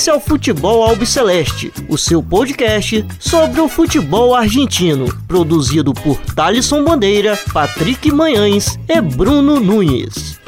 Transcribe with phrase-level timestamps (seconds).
[0.00, 6.82] Esse é o Futebol Albiceleste, o seu podcast sobre o futebol argentino, produzido por Thalisson
[6.82, 10.40] Bandeira, Patrick Manhães e Bruno Nunes.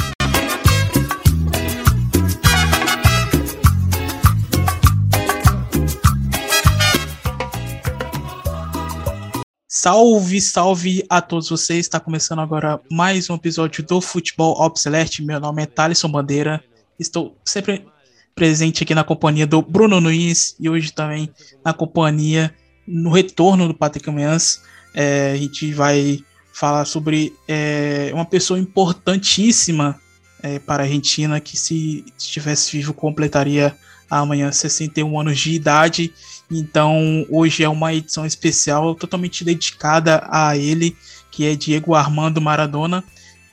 [9.68, 11.80] Salve, salve a todos vocês.
[11.80, 15.22] Está começando agora mais um episódio do Futebol Obsolete.
[15.22, 16.64] Meu nome é Thalisson Bandeira.
[16.98, 17.91] Estou sempre
[18.34, 21.30] presente aqui na companhia do Bruno Nunes e hoje também
[21.64, 22.54] na companhia,
[22.86, 24.62] no retorno do Patrick Manhãs.
[24.94, 26.20] É, a gente vai
[26.52, 29.98] falar sobre é, uma pessoa importantíssima
[30.42, 33.76] é, para a Argentina que se estivesse vivo completaria
[34.10, 36.12] amanhã 61 anos de idade.
[36.50, 40.96] Então hoje é uma edição especial totalmente dedicada a ele,
[41.30, 43.02] que é Diego Armando Maradona.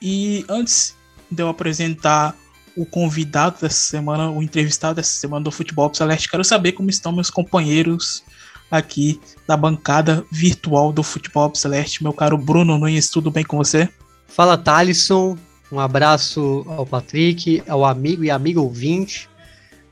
[0.02, 0.94] E antes
[1.30, 2.36] de eu apresentar
[2.80, 6.30] o convidado dessa semana, o entrevistado dessa semana do Futebol Celeste.
[6.30, 8.24] Quero saber como estão meus companheiros
[8.70, 12.02] aqui da bancada virtual do Futebol Celeste.
[12.02, 13.86] Meu caro Bruno Nunes, tudo bem com você?
[14.26, 15.36] Fala, Thalisson.
[15.70, 19.28] Um abraço ao Patrick, ao amigo e amigo ouvinte.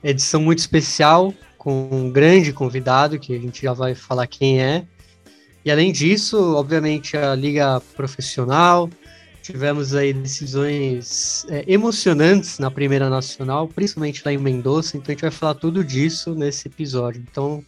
[0.03, 4.87] Edição muito especial, com um grande convidado, que a gente já vai falar quem é.
[5.63, 8.89] E além disso, obviamente, a Liga Profissional,
[9.49, 15.23] Tivemos aí decisões é, emocionantes na Primeira Nacional, principalmente lá em Mendoza, então a gente
[15.23, 17.25] vai falar tudo disso nesse episódio.
[17.27, 17.65] Então,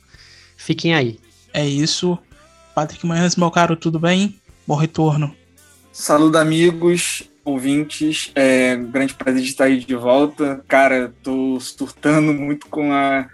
[0.58, 1.18] fiquem aí.
[1.54, 2.18] É isso.
[2.74, 4.38] Patrick Manhãs, meu caro, tudo bem?
[4.66, 5.34] Bom retorno.
[5.90, 8.30] Saludo, amigos, ouvintes.
[8.34, 10.62] É um grande prazer de estar aí de volta.
[10.68, 13.26] Cara, tô surtando muito com a,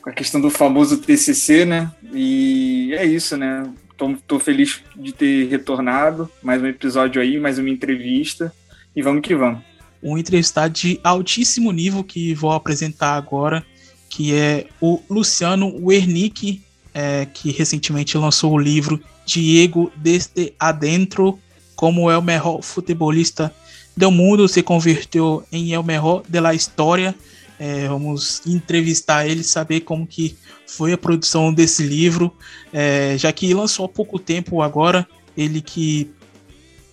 [0.00, 1.92] com a questão do famoso TCC, né?
[2.14, 3.70] E é isso, né?
[4.00, 6.30] Tô, tô feliz de ter retornado.
[6.42, 8.50] Mais um episódio aí, mais uma entrevista.
[8.96, 9.60] E vamos que vamos.
[10.02, 13.62] Um entrevistado de altíssimo nível que vou apresentar agora,
[14.08, 16.62] que é o Luciano Wernick,
[16.94, 21.38] é, que recentemente lançou o livro Diego desde adentro,
[21.76, 23.54] como é o melhor futebolista
[23.94, 27.14] do mundo, se converteu em el melhor de la história.
[27.62, 30.34] É, vamos entrevistar ele, saber como que
[30.66, 32.34] foi a produção desse livro,
[32.72, 35.06] é, já que lançou há pouco tempo agora,
[35.36, 36.10] ele que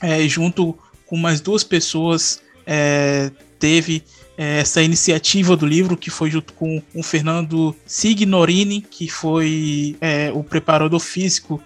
[0.02, 4.04] é, junto com mais duas pessoas é, teve
[4.38, 10.32] é, essa iniciativa do livro, que foi junto com o Fernando Signorini, que foi é,
[10.34, 11.64] o preparador físico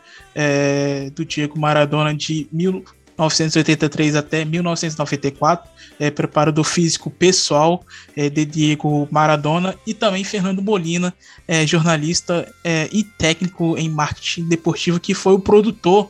[1.14, 2.86] do Diego Maradona de mil,
[3.26, 7.84] 1983 até 1994, é, preparador físico pessoal
[8.16, 11.14] é, de Diego Maradona e também Fernando Molina,
[11.48, 16.10] é, jornalista é, e técnico em marketing deportivo, que foi o produtor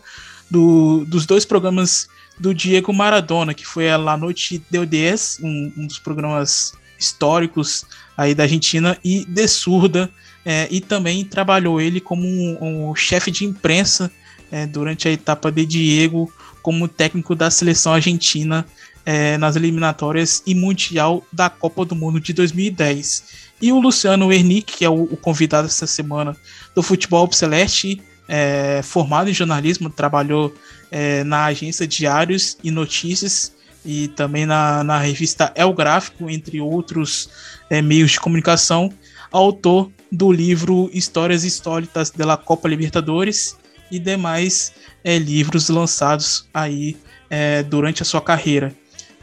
[0.49, 2.07] do, dos dois programas
[2.39, 7.85] do Diego Maradona, que foi a La Noite de 10, um, um dos programas históricos
[8.17, 10.09] aí da Argentina, e De Surda,
[10.45, 14.11] é, e também trabalhou ele como um, um chefe de imprensa
[14.51, 18.65] é, durante a etapa de Diego como técnico da seleção argentina
[19.05, 23.51] é, nas eliminatórias e mundial da Copa do Mundo de 2010.
[23.61, 26.35] E o Luciano Wernick, que é o, o convidado essa semana
[26.75, 30.53] do Futebol Celeste, é, formado em jornalismo, trabalhou
[30.89, 37.29] é, na agência Diários e Notícias e também na, na revista El Gráfico, entre outros
[37.69, 38.91] é, meios de comunicação,
[39.31, 43.57] autor do livro Histórias Históricas da Copa Libertadores
[43.91, 46.97] e demais é, livros lançados aí
[47.29, 48.73] é, durante a sua carreira.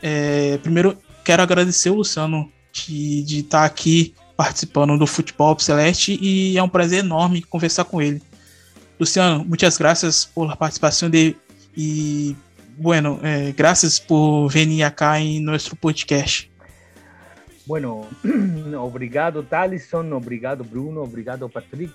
[0.03, 6.57] É, primeiro, quero agradecer o Luciano de estar tá aqui participando do Futebol Celeste e
[6.57, 8.23] é um prazer enorme conversar com ele.
[8.99, 11.37] Luciano, muitas graças por participação de
[11.77, 12.37] e
[12.77, 16.51] bueno, eh, gracias por venir acá em nosso podcast.
[17.67, 18.07] Bueno,
[18.81, 21.95] obrigado Talison, obrigado Bruno, obrigado Patrick.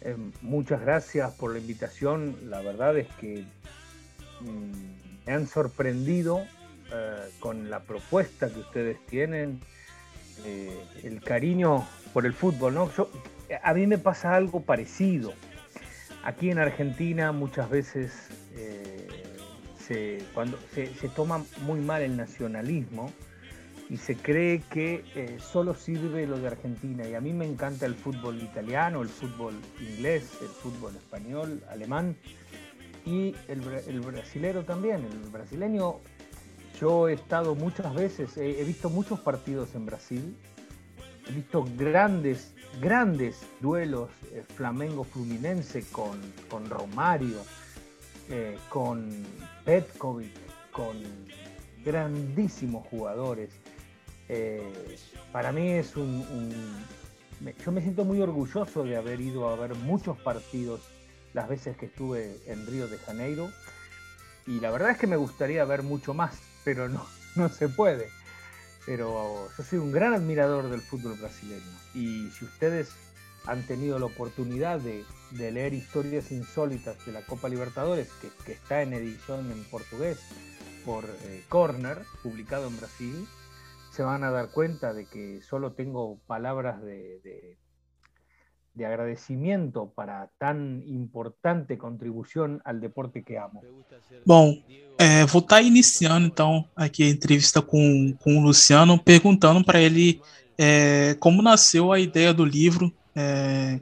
[0.00, 2.36] Eh, muchas gracias por la invitación.
[2.44, 3.44] La verdad es que
[4.40, 6.44] mm, me han sorprendido
[6.92, 9.60] eh, con la propuesta que ustedes tienen,
[10.44, 12.74] eh, el cariño por el fútbol.
[12.74, 12.90] ¿no?
[13.62, 15.32] a mí me pasa algo parecido.
[16.22, 18.12] Aquí en Argentina muchas veces
[19.78, 23.10] se, cuando se toma muy mal el nacionalismo,
[23.90, 27.08] y se cree que eh, solo sirve lo de Argentina.
[27.08, 32.16] Y a mí me encanta el fútbol italiano, el fútbol inglés, el fútbol español, alemán
[33.06, 35.04] y el, el brasilero también.
[35.04, 36.00] El brasileño,
[36.78, 40.36] yo he estado muchas veces, he, visto muchos partidos en Brasil,
[41.26, 42.52] he visto grandes,
[42.82, 46.20] grandes duelos eh, Flamengo-Fluminense con,
[46.50, 47.38] con Romario,
[48.28, 49.08] eh, con
[49.64, 50.34] Petkovic,
[50.72, 50.94] con
[51.82, 53.50] grandísimos jugadores
[54.28, 54.96] eh,
[55.32, 56.24] para mí es un,
[57.64, 60.80] Yo me siento muy orgulloso de haber ido a ver muchos partidos
[61.34, 63.50] las veces que estuve en Río de Janeiro.
[64.46, 68.08] Y la verdad es que me gustaría ver mucho más, pero no, no se puede.
[68.86, 71.62] Pero yo soy un gran admirador del fútbol brasileño.
[71.94, 72.90] Y si ustedes
[73.46, 78.08] han tenido la oportunidad de, leer historias insólitas de la Copa Libertadores,
[78.44, 80.18] que, está en edición en portugués
[80.84, 83.28] por eh, Corner, publicado en Brasil,
[83.98, 87.18] se van a dar cuenta de que solo tengo palabras de,
[88.72, 93.60] de, agradecimiento para tan importante contribuição ao deporte que amo.
[94.24, 94.54] Bom,
[94.96, 99.80] é, vou estar tá iniciando então aqui a entrevista com, com o Luciano, perguntando para
[99.80, 100.22] ele
[100.56, 102.94] é, como nasceu a ideia do livro.
[103.16, 103.80] É,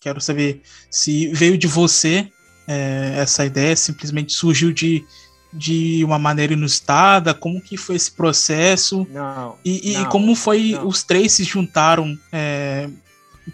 [0.00, 2.28] quero saber se veio de você
[2.66, 5.06] é, essa ideia, simplesmente surgiu de,
[5.54, 7.32] de uma maneira inusitada?
[7.32, 9.06] Como que foi esse processo?
[9.10, 10.86] Não, e, não, como foi não.
[10.86, 12.88] os três se juntaram é,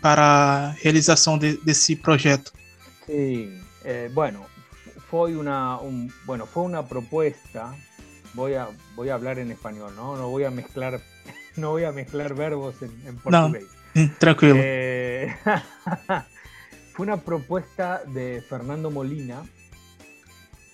[0.00, 2.52] para a realização de, desse projeto?
[3.06, 4.46] Sim, eh, bueno,
[5.10, 7.74] foi uma um, bueno, foi uma proposta.
[8.34, 10.16] Vou a voy a hablar en español, ¿no?
[10.16, 11.00] No voy a mezclar
[11.56, 13.64] no voy a mezclar verbos en, en portugués.
[13.94, 14.56] No, tranquilo.
[14.62, 15.36] Eh,
[16.92, 19.42] fue una propuesta de Fernando Molina,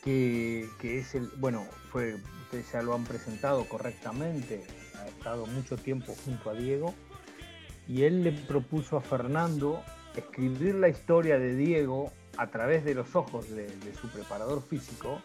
[0.07, 2.15] que, es el, bueno, fue,
[2.45, 4.65] ustedes ya lo han presentado correctamente,
[5.01, 6.95] ha estado mucho tiempo junto a Diego,
[7.89, 9.83] y él le propuso a Fernando
[10.15, 13.69] escribir la historia de Diego a través de los ojos de,
[14.01, 15.21] su preparador físico,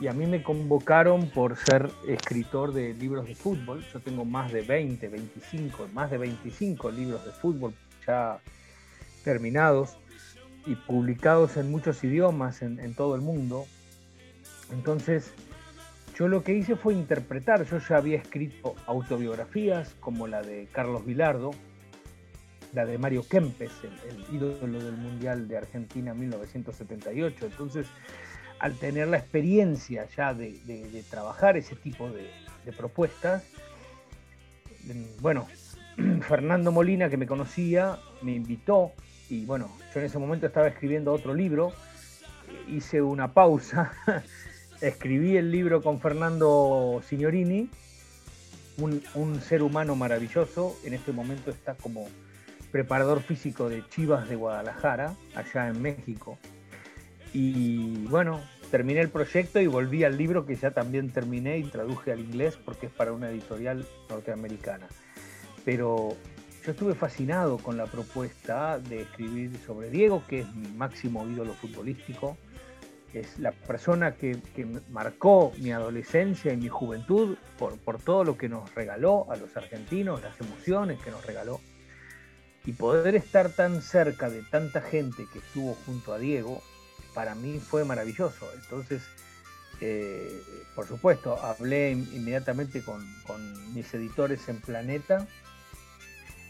[0.00, 3.84] y a mí me convocaron por ser escritor de libros de fútbol.
[3.92, 7.74] Yo tengo más de 20, 25, más de 25 libros de fútbol
[8.06, 8.38] ya
[9.24, 9.96] terminados
[10.66, 13.66] y publicados en muchos idiomas en todo el mundo.
[14.72, 15.32] Entonces,
[16.18, 17.64] yo lo que hice fue interpretar.
[17.64, 21.52] Yo ya había escrito autobiografías como la de Carlos Vilardo,
[22.74, 27.46] la de Mario Kempes, el, ídolo del Mundial de Argentina 1978.
[27.46, 27.86] Entonces,
[28.58, 32.30] al tener la experiencia ya de, trabajar ese tipo de,
[32.64, 33.44] de, propuestas,
[35.20, 35.46] bueno,
[36.22, 38.92] Fernando Molina, que me conocía, me invitó
[39.30, 41.72] y bueno, yo en ese momento estaba escribiendo otro libro,
[42.66, 43.92] hice una pausa
[44.80, 47.70] escribí el libro con Fernando Signorini,
[48.78, 50.76] un, ser humano maravilloso.
[50.84, 52.06] En este momento está como
[52.70, 56.38] preparador físico de Chivas de Guadalajara, allá en México.
[57.32, 58.40] Y bueno,
[58.70, 62.56] terminé el proyecto y volví al libro que ya también terminé y traduje al inglés
[62.64, 64.86] porque es para una editorial norteamericana.
[65.64, 66.16] Pero
[66.64, 71.52] yo estuve fascinado con la propuesta de escribir sobre Diego, que es mi máximo ídolo
[71.54, 72.36] futbolístico
[73.14, 74.38] es la persona que,
[74.90, 79.56] marcó mi adolescencia y mi juventud por, por, todo lo que nos regaló a los
[79.56, 81.60] argentinos, las emociones que nos regaló.
[82.66, 86.62] Y poder estar tan cerca de tanta gente que estuvo junto a Diego,
[87.14, 88.46] para mí fue maravilloso.
[88.62, 89.02] Entonces,
[89.80, 90.42] eh,
[90.74, 95.26] por supuesto, hablé inmediatamente con, con mis editores en Planeta,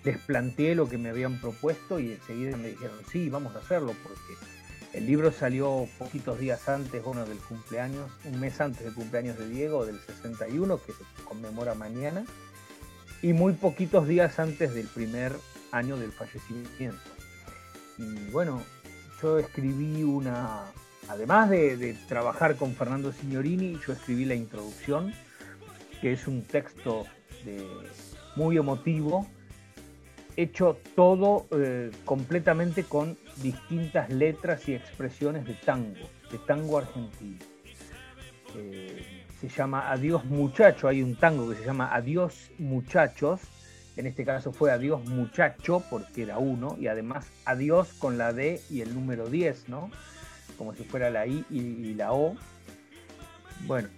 [0.04, 3.94] les planteé lo que me habían propuesto y enseguida me dijeron, sí, vamos a hacerlo
[4.02, 4.57] porque
[4.92, 9.48] el libro salió poquitos días antes, bueno, del cumpleaños, un mes antes del cumpleaños de
[9.48, 12.24] Diego, del 61, que se conmemora mañana,
[13.20, 15.36] y muy poquitos días antes del primer
[15.72, 16.98] año del fallecimiento.
[17.98, 18.62] Y bueno,
[19.20, 20.64] yo escribí una,
[21.08, 25.12] además de, trabajar con Fernando Signorini, yo escribí la introducción,
[26.00, 27.04] que es un texto
[28.36, 29.26] muy emotivo,
[30.36, 37.38] hecho todo eh, completamente con distintas letras y expresiones de tango, de tango argentino.
[38.56, 43.40] Eh, se llama Adiós muchacho, hay un tango que se llama Adiós muchachos,
[43.96, 48.60] en este caso fue Adiós muchacho porque era uno, y además Adiós con la D
[48.70, 49.90] y el número 10, ¿no?
[50.56, 52.36] Como si fuera la I y, la O.
[53.66, 53.88] Bueno,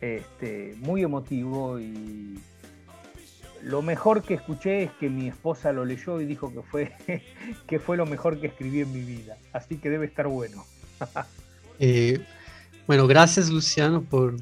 [0.00, 2.40] este, muy emotivo y
[3.66, 6.92] lo mejor que escuché es que mi esposa lo leyó y dijo que fue,
[7.66, 9.36] que fue lo mejor que escribí en mi vida.
[9.52, 10.64] Así que debe estar bueno.
[11.80, 12.20] eh,
[12.86, 14.36] bueno, gracias Luciano por,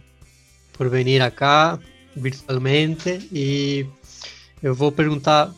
[0.76, 1.81] por venir acá
[2.14, 3.87] virtualmente e
[4.62, 5.50] eu vou perguntar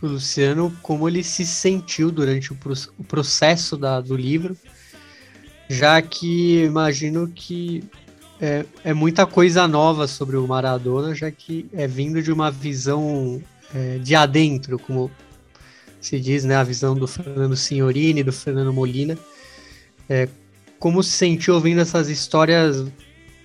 [0.00, 2.58] para Luciano como ele se sentiu durante o,
[2.98, 4.56] o processo da, do livro,
[5.68, 7.84] já que imagino que
[8.42, 13.40] é, é, muita coisa nova sobre o Maradona, já que é vindo de uma visão
[13.72, 15.08] é, de adentro, como
[16.00, 19.16] se diz, né, a visão do Fernando Signorini, do Fernando Molina.
[20.08, 20.28] É,
[20.80, 22.84] como se sentiu ouvindo essas histórias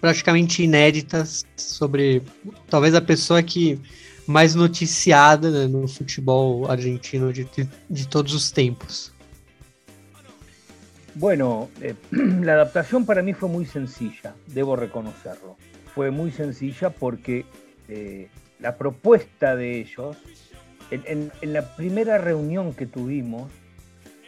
[0.02, 2.24] praticamente inéditas sobre
[2.68, 3.80] talvez a pessoa que
[4.26, 9.12] mais noticiada né, no futebol argentino de, de, de todos os tempos.
[11.20, 15.58] Bueno, eh, la adaptación para mí fue muy sencilla, debo reconocerlo.
[15.96, 17.46] Fue muy sencilla porque
[17.88, 20.16] eh, la propuesta de ellos,
[20.92, 23.52] en, la primera reunión que tuvimos,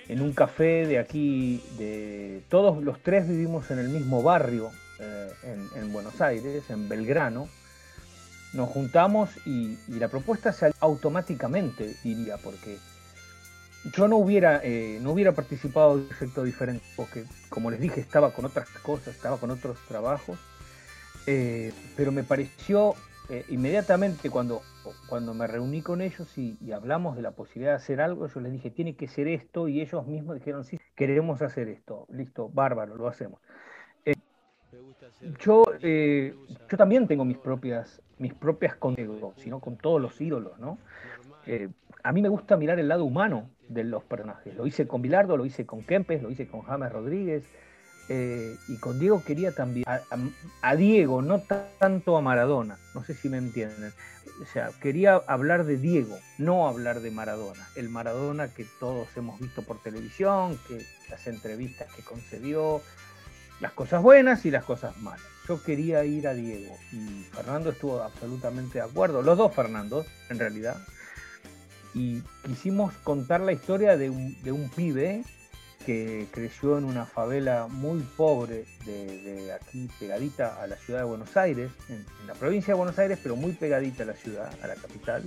[0.07, 5.29] en un café de aquí, de todos los tres vivimos en el mismo barrio eh,
[5.75, 7.47] en, Buenos Aires, en Belgrano,
[8.53, 12.79] nos juntamos y, y la propuesta salió automáticamente, diría, porque
[13.85, 18.01] yo no hubiera, eh, no hubiera participado de un proyecto diferente, porque como les dije,
[18.01, 20.37] estaba con otras cosas, estaba con otros trabajos,
[21.25, 22.95] eh, pero me pareció
[23.29, 24.61] eh, inmediatamente cuando,
[25.07, 28.51] cuando me reuní con ellos y, hablamos de la posibilidad de hacer algo, yo les
[28.51, 32.95] dije, tiene que ser esto, y ellos mismos dijeron, sí, queremos hacer esto, listo, bárbaro,
[32.95, 33.39] lo hacemos.
[35.39, 38.95] yo, yo también tengo mis propias, mis propias con,
[39.37, 40.77] sino con todos los ídolos, ¿no?
[42.03, 44.55] A mí me gusta mirar el lado humano de los personajes.
[44.55, 47.43] Lo hice con Bilardo, lo hice con Kempes, lo hice con James Rodríguez.
[48.11, 49.85] Eh, y con Diego quería también
[50.63, 51.43] a, Diego, no
[51.79, 53.93] tanto a Maradona, no sé si me entienden.
[54.41, 57.67] O sea, quería hablar de Diego, no hablar de Maradona.
[57.75, 62.81] El Maradona que todos hemos visto por televisión, que las entrevistas que concedió,
[63.59, 65.21] las cosas buenas y las cosas malas.
[65.47, 70.39] Yo quería ir a Diego y Fernando estuvo absolutamente de acuerdo, los dos Fernandos en
[70.39, 70.77] realidad
[71.93, 75.23] y quisimos contar la historia de un, pibe
[75.85, 81.35] que creció en una favela muy pobre de, aquí pegadita a la ciudad de Buenos
[81.35, 84.75] Aires, en, la provincia de Buenos Aires, pero muy pegadita a la ciudad, a la
[84.75, 85.23] capital.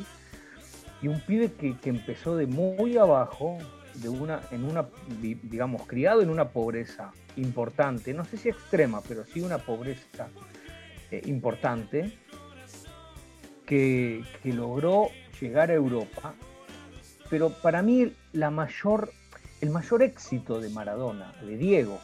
[1.01, 3.59] Y un pibe que, empezó de muy abajo,
[3.95, 4.89] de una, en una,
[5.21, 10.29] digamos, criado en una pobreza importante, no sé si extrema, pero sí una pobreza
[11.11, 12.17] eh, importante,
[13.67, 15.09] que, que logró
[15.41, 16.35] llegar a Europa
[17.33, 19.11] pero para mí la mayor,
[19.63, 21.99] el mayor éxito de Maradona, de Diego,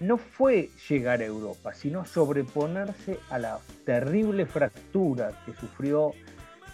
[0.00, 6.14] no fue llegar a Europa, sino sobreponerse a la terrible fractura que sufrió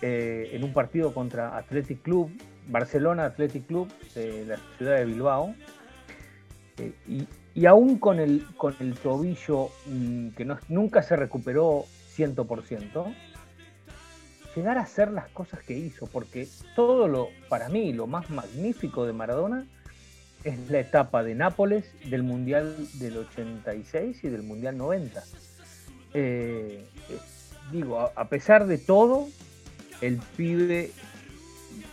[0.01, 2.31] eh, en un partido contra Athletic Club,
[2.67, 5.55] Barcelona Athletic Club de la ciudad de Bilbao.
[6.79, 11.85] Eh, y, aún con el, con el tobillo mm, que nunca se recuperó
[12.17, 13.15] 100%,
[14.57, 19.05] llegar a hacer las cosas que hizo, porque todo lo, para mí, lo más magnífico
[19.07, 19.67] de Maradona
[20.45, 25.23] es la etapa de Nápoles, del Mundial del 86 y del Mundial 90.
[26.15, 27.19] Eh, eh,
[27.71, 29.29] digo, a, pesar de todo,
[30.01, 30.91] el pibe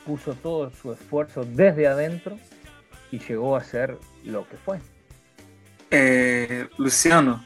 [0.06, 2.38] puso todo su esfuerzo desde adentro
[3.12, 4.80] y llegó a ser lo que fue.
[5.92, 7.44] Eh, Luciano.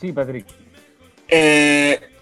[0.00, 0.46] Sí, Patrick.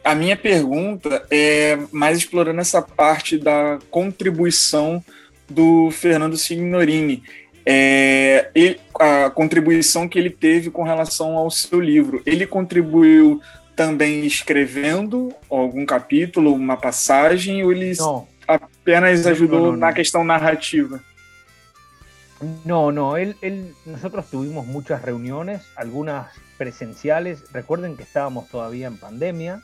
[0.05, 5.03] A minha pergunta é mais explorando essa parte da contribuição
[5.49, 7.23] do Fernando Signorini.
[7.65, 12.21] É, ele, a contribuição que ele teve com relação ao seu livro.
[12.27, 13.41] Ele contribuiu
[13.77, 18.27] também escrevendo algum capítulo, uma passagem, ou ele não.
[18.47, 21.01] apenas ajudou não, não, na questão narrativa?
[22.65, 26.27] No, no, él, él, nosotros tuvimos muchas reuniones, algunas
[26.59, 27.45] presenciales.
[27.53, 29.63] Recuerden que estábamos todavía en pandemia.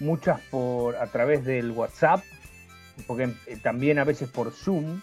[0.00, 2.22] Muchas por a través del WhatsApp,
[3.06, 5.00] porque eh, también a veces por Zoom.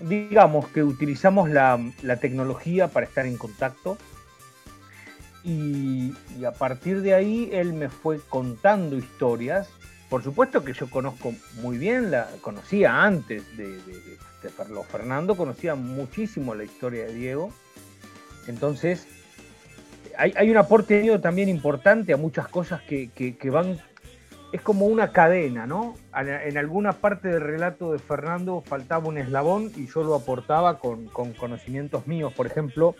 [0.00, 1.78] Digamos que utilizamos la,
[2.20, 3.96] tecnología para estar en contacto.
[5.44, 6.14] Y,
[6.46, 9.68] a partir de ahí él me fue contando historias.
[10.08, 14.18] Por supuesto que yo conozco muy bien, la conocía antes de, de,
[14.90, 17.52] Fernando, conocía muchísimo la historia de Diego.
[18.48, 19.06] Entonces,
[20.18, 23.78] hay, un aporte también importante a muchas cosas que, que van
[24.52, 25.94] es como una cadena, ¿no?
[26.14, 31.06] En alguna parte del relato de Fernando faltaba un eslabón y yo lo aportaba con,
[31.06, 32.34] conocimientos míos.
[32.34, 32.94] Por ejemplo,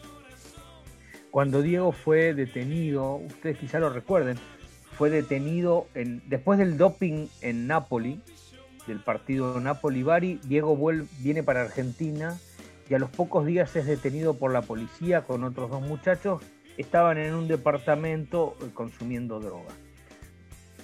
[1.30, 4.38] cuando Diego fue detenido, ustedes quizá lo recuerden,
[4.96, 8.22] fue detenido en, después del doping en Nápoli,
[8.86, 10.76] del partido Napoli-Bari, Diego
[11.18, 12.38] viene para Argentina
[12.88, 16.42] y a los pocos días es detenido por la policía con otros dos muchachos.
[16.78, 19.72] Estaban en un departamento eh, consumiendo droga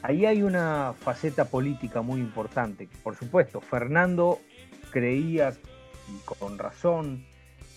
[0.03, 2.89] ahí hay una faceta política muy importante.
[3.03, 4.39] Por supuesto, Fernando
[4.91, 5.55] creía,
[6.25, 7.25] con razón,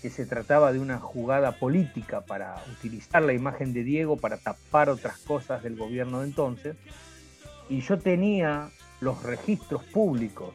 [0.01, 4.89] que se trataba de una jugada política para utilizar la imagen de Diego para tapar
[4.89, 6.75] otras cosas del gobierno de entonces.
[7.69, 10.53] Y yo tenía los registros públicos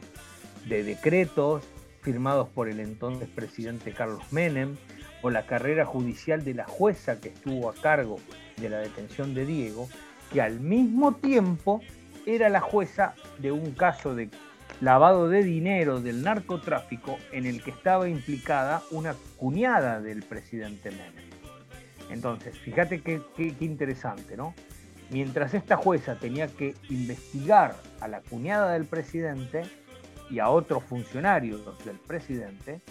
[0.67, 1.63] de decretos
[2.01, 4.75] firmados por el entonces presidente Carlos Menem
[5.21, 8.19] o la carrera judicial de la jueza que estuvo a cargo
[8.57, 9.89] de la detención de Diego,
[10.31, 11.81] que al mismo tiempo
[12.25, 14.29] era la jueza de un caso de
[14.81, 21.27] lavado de dinero del narcotráfico en el que estaba implicada una cuñada del presidente Menem.
[22.09, 23.21] Entonces, fíjate qué,
[23.59, 24.53] interesante, ¿no?
[25.09, 29.63] Mientras esta jueza tenía que investigar a la cuñada del presidente
[30.29, 32.81] y a otros funcionarios del presidente,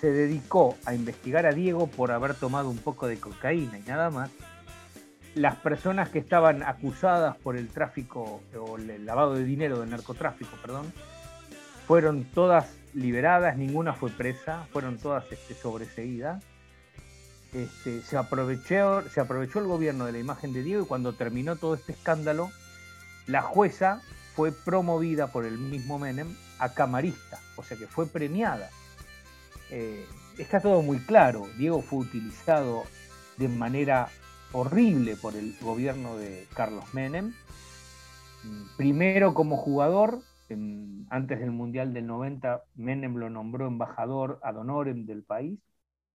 [0.00, 4.10] se dedicó a investigar a Diego por haber tomado un poco de cocaína y nada
[4.10, 4.30] más.
[5.34, 10.50] Las personas que estaban acusadas por el tráfico o el lavado de dinero del narcotráfico,
[10.60, 10.92] perdón,
[11.86, 16.42] fueron todas liberadas, ninguna fue presa, fueron todas este, sobreseídas.
[17.52, 21.56] Este, se, aprovechó, se aprovechó el gobierno de la imagen de Diego y cuando terminó
[21.56, 22.50] todo este escándalo,
[23.26, 24.02] la jueza
[24.34, 28.70] fue promovida por el mismo Menem a camarista, o sea que fue premiada.
[29.70, 30.06] Eh,
[30.38, 32.84] está todo muy claro, Diego fue utilizado
[33.36, 34.08] de manera
[34.52, 37.32] horrible por el gobierno de Carlos Menem,
[38.76, 40.20] primero como jugador
[41.10, 45.60] antes del Mundial del 90, Menem lo nombró embajador ad honorem del país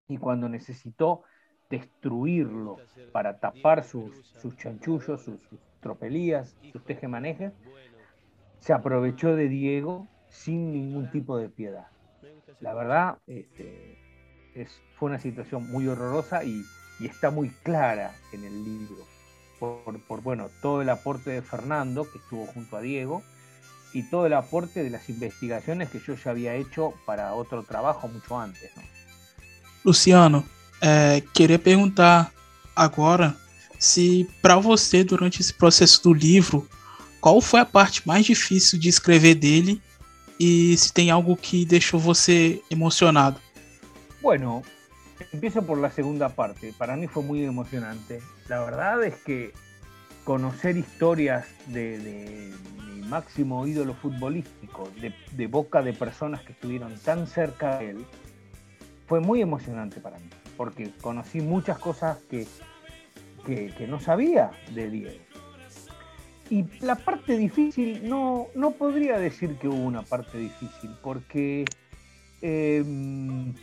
[0.07, 1.23] y cuando necesitó
[1.69, 2.77] destruirlo
[3.11, 4.11] para tapar sus,
[4.57, 5.39] chanchullos, sus,
[5.79, 7.53] tropelías, sus tejemanejes,
[8.59, 11.87] se aprovechó de Diego sin ningún tipo de piedad.
[12.59, 13.97] La verdad, este,
[14.55, 16.63] es, fue una situación muy horrorosa y,
[17.01, 19.05] está muy clara en el libro.
[19.59, 23.23] Por, por, bueno, todo el aporte de Fernando, que estuvo junto a Diego,
[23.93, 28.07] y todo el aporte de las investigaciones que yo ya había hecho para otro trabajo
[28.07, 28.69] mucho antes.
[29.85, 30.43] Luciano,
[30.81, 32.31] é, queria perguntar
[32.75, 33.35] agora
[33.79, 36.67] se para você durante esse processo do livro,
[37.21, 39.81] qual foi a parte mais difícil de escrever dele
[40.39, 43.39] e se tem algo que deixou você emocionado.
[44.21, 44.63] Bueno,
[45.31, 46.73] empiezo por la segunda parte.
[46.77, 48.21] Para mí fue muy emocionante.
[48.47, 49.53] La verdad es que
[50.25, 52.51] conocer historias de,
[52.93, 54.89] mi máximo ídolo futbolístico,
[55.31, 58.05] de, boca de personas que estuvieron tan cerca de él,
[59.07, 62.47] fue muy emocionante para mí, porque conocí muchas cosas que,
[63.45, 65.23] que, no sabía de Diego.
[66.49, 71.65] Y la parte difícil, no, no podría decir que hubo una parte difícil, porque
[72.41, 73.53] em,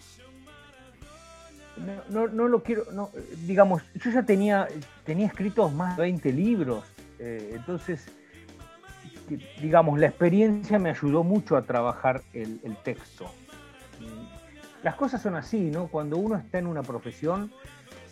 [2.08, 3.10] no, no, lo quiero, no,
[3.46, 4.68] digamos, yo ya tenía,
[5.04, 6.84] tenía escritos más de 20 libros,
[7.18, 8.06] eh, entonces,
[9.60, 13.30] digamos, la experiencia me ayudó mucho a trabajar el, texto.
[14.82, 15.86] Las cosas son así, ¿no?
[15.86, 17.52] Cuando uno está en una profesión,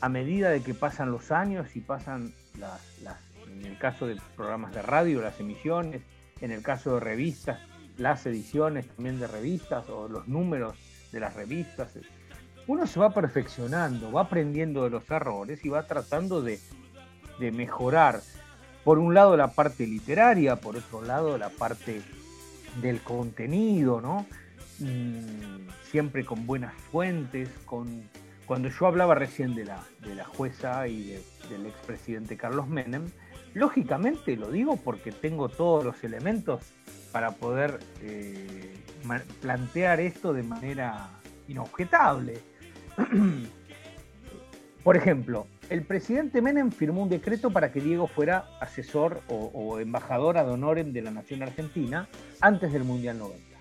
[0.00, 3.18] a medida de que pasan los años y pasan las, las,
[3.50, 6.02] en el caso de programas de radio, las emisiones,
[6.40, 7.58] en el caso de revistas,
[7.98, 10.74] las ediciones también de revistas o los números
[11.12, 11.92] de las revistas,
[12.66, 16.60] uno se va perfeccionando, va aprendiendo de los errores y va tratando de,
[17.52, 18.20] mejorar,
[18.84, 22.02] por un lado la parte literaria, por otro lado la parte
[22.82, 24.26] del contenido, ¿no?
[24.78, 31.18] Mm, siempre con buenas fuentes, cuando yo hablaba recién de la, de la jueza y
[31.48, 33.06] del expresidente Carlos Menem,
[33.54, 36.62] lógicamente lo digo porque tengo todos los elementos
[37.12, 38.74] para poder eh,
[39.40, 41.10] plantear esto de manera
[41.48, 42.40] inobjetable.
[44.84, 50.38] Por ejemplo, el presidente Menem firmó un decreto para que Diego fuera asesor o, embajador
[50.38, 52.08] ad honorem de la nación argentina
[52.40, 53.56] antes del Mundial 90.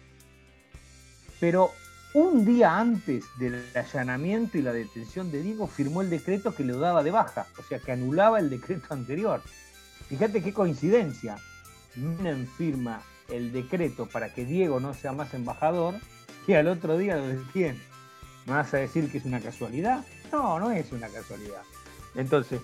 [1.40, 1.72] Pero
[2.14, 6.80] un día antes del allanamiento y la detención de Diego firmó el decreto que lo
[6.80, 9.42] daba de baja, o sea que anulaba el decreto anterior.
[10.08, 11.38] Fíjate qué coincidencia.
[11.96, 15.96] Menem firma el decreto para que Diego no sea más embajador
[16.48, 17.89] y al otro día lo detiene.
[18.50, 20.04] ¿Me vas a decir que es una casualidad?
[20.32, 21.62] No, no es una casualidad.
[22.16, 22.60] Entonces,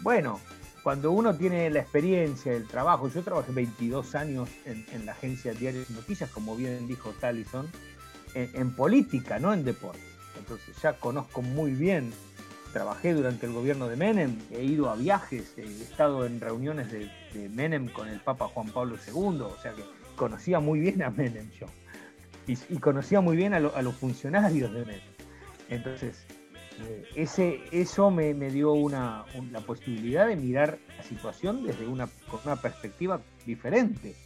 [0.00, 0.40] bueno,
[0.82, 5.84] cuando uno tiene la experiencia, el trabajo, yo trabajé 22 años en, la agencia Diario
[5.88, 7.70] de Noticias, como bien dijo Talison,
[8.34, 10.02] en, política, no en deporte.
[10.36, 12.12] Entonces ya conozco muy bien,
[12.72, 17.08] trabajé durante el gobierno de Menem, he ido a viajes, he estado en reuniones de,
[17.50, 19.84] Menem con el Papa Juan Pablo II, o sea que
[20.16, 21.68] conocía muy bien a Menem yo
[22.48, 25.00] y, conocía muy bien a, los funcionarios de Menem.
[25.68, 26.24] Entonces,
[26.80, 32.40] eh, ese, eso me, dio una, la posibilidad de mirar la situación desde una, con
[32.44, 34.16] una perspectiva diferente.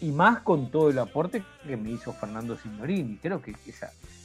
[0.00, 3.16] Y más con todo el aporte que me hizo Fernando Signorini.
[3.16, 3.54] Creo que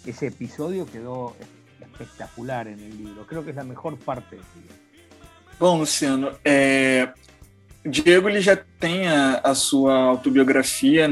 [0.06, 1.36] ese episodio quedó
[1.80, 3.26] espectacular en el libro.
[3.26, 4.76] Creo que es la mejor parte del libro.
[5.58, 6.32] Bom, Luciano,
[7.84, 11.08] Diego ele já tem a, a sua autobiografia,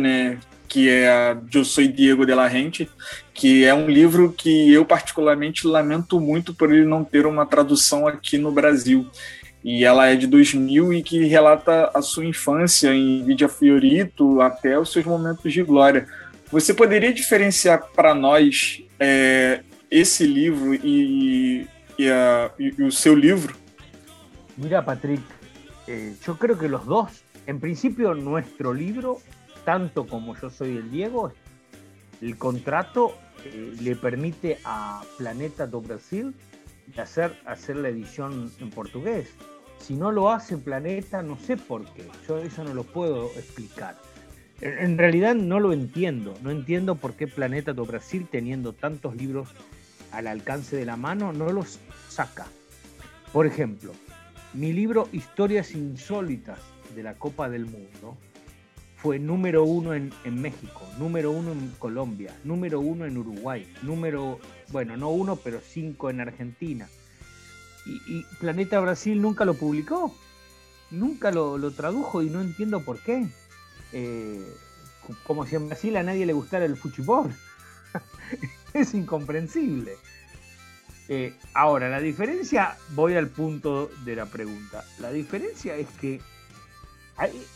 [0.69, 2.87] que é a Eu Sou Diego de la Rente,
[3.33, 8.07] que é um livro que eu particularmente lamento muito por ele não ter uma tradução
[8.07, 9.09] aqui no Brasil.
[9.63, 14.79] e ela é de 2000 e que relata a sua infância em Vidia Fiorito até
[14.79, 16.07] os seus momentos de glória.
[16.51, 23.53] Você poderia diferenciar para nós é, esse livro y, y, uh, y, y, seu livro?
[24.57, 25.23] Mira, Patrick,
[25.87, 29.19] eh, yo creo que los dos, en principio nuestro libro,
[29.69, 31.31] tanto como yo soy el Diego,
[32.21, 33.13] el contrato
[33.45, 36.33] eh, le permite a Planeta do Brasil
[36.97, 39.29] hacer, hacer la edición en portugués.
[39.77, 42.03] Si no lo hace Planeta, no sé por qué.
[42.27, 43.95] Yo eso no lo puedo explicar.
[44.59, 46.33] En realidad no lo entiendo.
[46.41, 49.49] No entiendo por qué Planeta do Brasil, teniendo tantos libros
[50.11, 51.77] al alcance de la mano, no los
[52.07, 52.47] saca.
[53.31, 53.91] Por ejemplo,
[54.55, 56.59] mi libro Historias Insólitas
[56.95, 58.17] de la Copa del Mundo
[59.01, 64.39] fue número uno en, México, número uno en Colombia, número uno en Uruguay, número,
[64.71, 66.89] bueno, no uno, pero cinco en Argentina.
[67.85, 70.13] Y, Planeta Brasil nunca lo publicó,
[70.91, 73.25] nunca lo, tradujo y no entiendo por qué.
[73.93, 74.45] Eh,
[75.23, 77.33] como si en Brasil a nadie le gustara el fútbol.
[78.73, 79.93] es incomprensible.
[81.07, 84.83] Eh, ahora, la diferencia, voy al punto de la pregunta.
[84.99, 86.21] La diferencia es que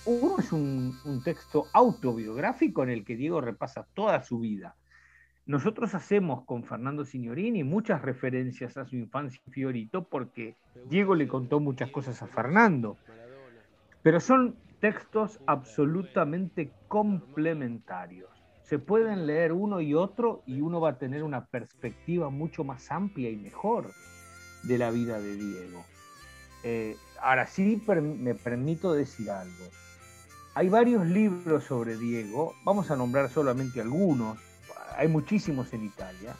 [0.05, 4.75] uno es un, texto autobiográfico en el que Diego repasa toda su vida.
[5.45, 10.55] Nosotros hacemos con Fernando Signorini muchas referencias a su infancia en Fiorito porque
[10.89, 12.97] Diego le contó muchas cosas a Fernando.
[14.01, 20.97] Pero son textos absolutamente complementarios se pueden leer uno y otro y uno va a
[20.97, 23.91] tener una perspectiva mucho más amplia y mejor
[24.63, 25.85] de la vida de Diego.
[26.63, 29.69] Eh, ahora sí me permito decir algo.
[30.55, 34.37] Hay varios libros sobre Diego, vamos a nombrar solamente algunos,
[34.95, 36.35] hay muchísimos en Italia,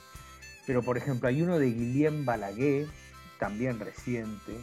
[0.67, 2.87] pero por ejemplo hay uno de Guillem Balaguer,
[3.39, 4.55] también reciente,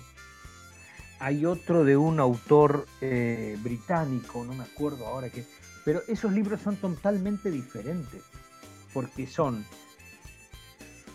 [1.18, 5.44] hay otro de un autor eh, británico, no me acuerdo ahora que
[5.84, 8.22] pero esos libros son totalmente diferentes,
[8.92, 9.64] porque son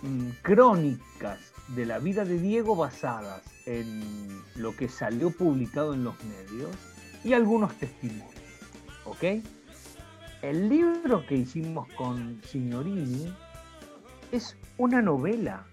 [0.02, 4.04] mm, crónicas de la vida de Diego basadas en
[4.56, 6.72] lo que salió publicado en los medios
[7.24, 8.30] y algunos testimonios.
[9.06, 9.24] ¿Ok?
[10.42, 13.34] El libro que hicimos con Signorini
[14.32, 15.66] es una novela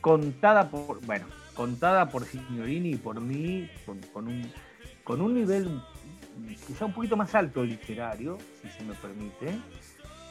[0.00, 3.70] contada por, bueno, contada por Signorini y por mí
[4.12, 4.52] con, un,
[5.04, 5.80] con un nivel
[6.66, 9.58] quizá un poquito más alto literario, si se me permite,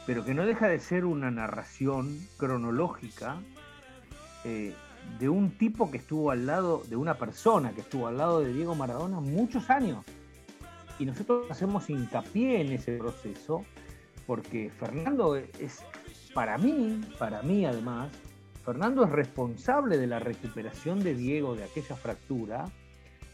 [0.06, 3.40] pero que no deja de ser una narración cronológica
[4.44, 4.74] eh,
[5.18, 8.52] de un tipo que estuvo al lado, de una persona que estuvo al lado de
[8.52, 10.04] Diego Maradona muchos años.
[10.98, 13.64] Y nosotros hacemos hincapié en ese proceso
[14.26, 15.84] porque Fernando es,
[16.34, 18.10] para mí, para mí además,
[18.64, 22.66] Fernando es responsable de la recuperación de Diego de aquella fractura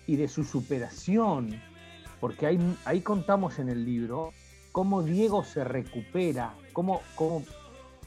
[0.06, 1.60] y de su superación
[2.20, 2.46] porque
[2.84, 4.32] ahí, contamos en el libro
[4.72, 7.44] cómo Diego se recupera, cómo, cómo,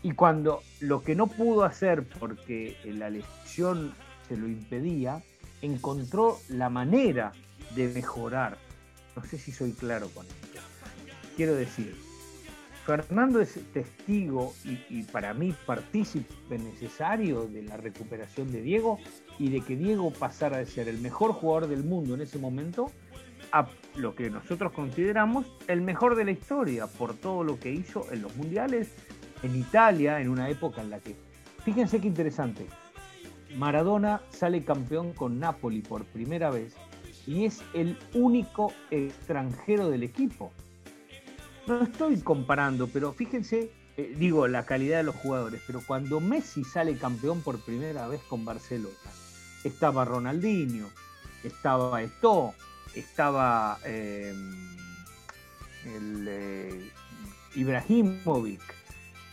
[0.03, 3.93] y cuando lo que no pudo hacer porque la lesión
[4.27, 5.21] se lo impedía,
[5.61, 7.33] encontró la manera
[7.75, 8.57] de mejorar.
[9.15, 10.59] No sé si soy claro con esto.
[11.35, 11.95] Quiero decir,
[12.85, 18.99] Fernando es testigo y, y, para mí partícipe necesario de la recuperación de Diego
[19.37, 22.91] y de que Diego pasara de ser el mejor jugador del mundo en ese momento
[23.51, 28.11] a lo que nosotros consideramos el mejor de la historia por todo lo que hizo
[28.11, 28.89] en los mundiales,
[29.43, 31.15] en Italia, en una época en la que,
[31.63, 32.67] fíjense qué interesante,
[33.55, 36.75] Maradona sale campeón con Napoli por primera vez
[37.27, 40.51] y es el único extranjero del equipo.
[41.67, 46.63] No estoy comparando, pero fíjense, eh, digo, la calidad de los jugadores, pero cuando Messi
[46.63, 48.95] sale campeón por primera vez con Barcelona,
[49.63, 50.87] estaba Ronaldinho,
[51.43, 52.53] estaba Eto'o,
[52.95, 54.33] estaba eh,
[55.85, 56.91] eh,
[57.55, 58.61] Ibrahimovic,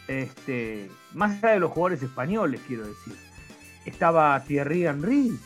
[0.09, 3.15] este, más allá de los jugadores españoles, quiero decir,
[3.85, 5.39] estaba Thierry Henry.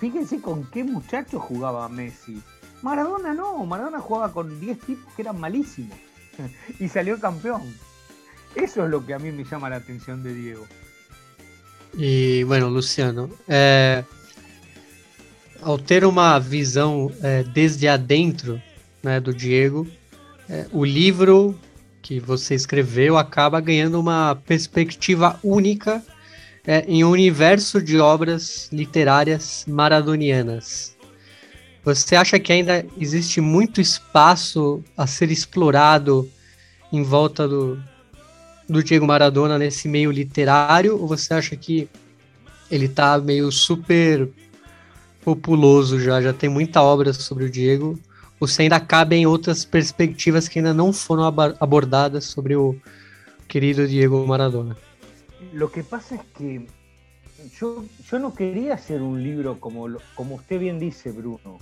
[0.00, 2.42] Fíjense con qué muchachos jugaba Messi.
[2.82, 5.96] Maradona no, Maradona jugaba con 10 tipos que eran malísimos
[6.78, 7.62] y salió campeón.
[8.54, 10.66] Eso es lo que a mí me llama la atención de Diego.
[11.96, 14.04] Y bueno, Luciano, eh,
[15.62, 18.60] ao ter uma visão é, desde adentro
[19.02, 19.86] né, do Diego,
[20.48, 21.58] é, o livro
[22.04, 26.04] que você escreveu acaba ganhando uma perspectiva única
[26.66, 30.94] é, em um universo de obras literárias maradonianas.
[31.82, 36.30] Você acha que ainda existe muito espaço a ser explorado
[36.92, 37.82] em volta do,
[38.68, 41.00] do Diego Maradona nesse meio literário?
[41.00, 41.88] Ou você acha que
[42.70, 44.28] ele está meio super
[45.24, 47.98] populoso já, já tem muita obra sobre o Diego.
[48.40, 51.24] Você ainda cabe em outras perspectivas que ainda não foram
[51.60, 52.76] abordadas sobre o
[53.48, 54.76] querido Diego Maradona.
[55.52, 56.66] Lo que pasa es que
[57.60, 61.58] yo, yo no quería hacer un libro como, como usted bien dice, Bruno.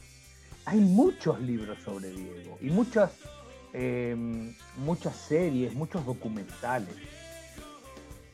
[0.64, 3.10] Hay muchos libros sobre Diego y muchas,
[3.72, 4.16] eh,
[4.78, 6.94] muchas series, muchos documentales.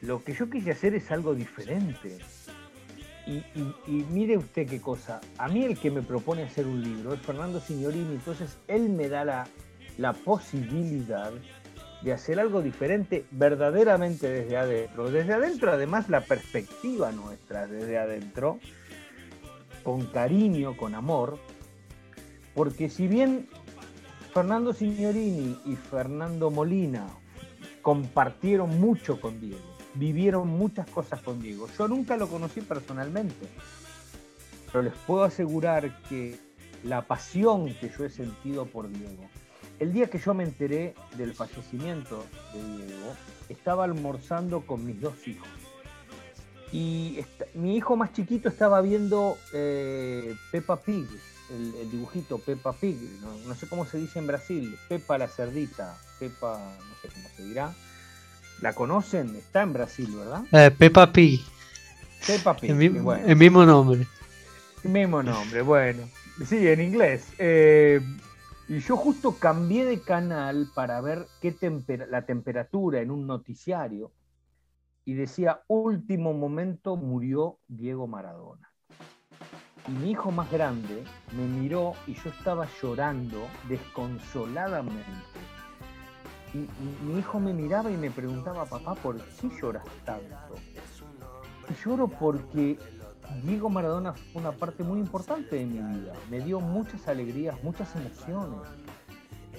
[0.02, 2.18] Lo que yo quise hacer es algo diferente.
[3.28, 5.20] Y, mire usted qué cosa.
[5.36, 9.10] A mí el que me propone hacer un libro es Fernando Signorini, entonces él me
[9.10, 9.24] da
[9.98, 11.32] la, posibilidad
[12.02, 15.10] de hacer algo diferente verdaderamente desde adentro.
[15.10, 18.60] Desde adentro, además, la perspectiva nuestra desde adentro,
[19.82, 21.38] con cariño, con amor,
[22.54, 23.46] porque si bien
[24.32, 27.06] Fernando Signorini y Fernando Molina
[27.82, 29.67] compartieron mucho con Diego,
[29.98, 31.68] vivieron muchas cosas con Diego.
[31.76, 33.48] Yo nunca lo conocí personalmente,
[34.66, 36.38] pero les puedo asegurar que
[36.84, 39.28] la pasión que yo he sentido por Diego,
[39.80, 43.14] el día que yo me enteré del fallecimiento de Diego,
[43.48, 45.48] estaba almorzando con mis dos hijos.
[46.70, 47.20] Y
[47.54, 51.06] mi hijo más chiquito estaba viendo eh, Peppa Pig,
[51.50, 56.58] el, dibujito Peppa Pig, no, sé cómo se dice en Brasil, Peppa la cerdita, Peppa,
[56.58, 57.74] no sé cómo se dirá.
[58.60, 59.36] ¿La conocen?
[59.36, 60.42] Está en Brasil, ¿verdad?
[60.52, 61.40] Eh, Peppa Pig.
[62.26, 62.70] Peppa Pig.
[62.70, 64.06] El, mismo nombre.
[64.82, 66.02] El mismo nombre, bueno.
[66.44, 67.28] Sí, en inglés.
[67.38, 68.00] Eh,
[68.68, 71.56] y yo justo cambié de canal para ver qué
[72.10, 74.12] la temperatura en un noticiario
[75.04, 78.70] y decía, último momento murió Diego Maradona.
[79.86, 81.02] Y mi hijo más grande
[81.34, 85.02] me miró y yo estaba llorando desconsoladamente
[86.54, 86.68] y,
[87.04, 90.54] mi hijo me miraba y me preguntaba, papá, ¿por qué lloras tanto?
[91.68, 92.78] Y lloro porque
[93.42, 96.14] Diego Maradona fue una parte muy importante de mi vida.
[96.30, 98.68] Me dio muchas alegrías, muchas emociones.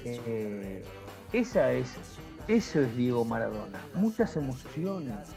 [0.04, 0.84] Eh,
[1.34, 1.95] esa es,
[2.47, 5.30] eso es Diego Maradona, muchas emociones.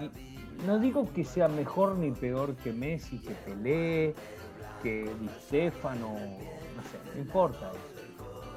[0.00, 4.14] Y no digo que sea mejor ni peor que Messi, que Pelé,
[4.82, 7.70] que Di Stefano, no sé, no importa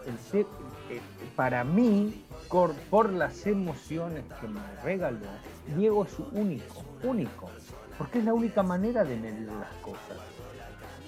[0.08, 0.48] eso.
[0.90, 1.02] Eh,
[1.36, 5.28] para mí, por, las emociones que me regaló,
[5.76, 7.50] Diego es único, único,
[7.98, 10.18] porque es la única manera de medir las cosas.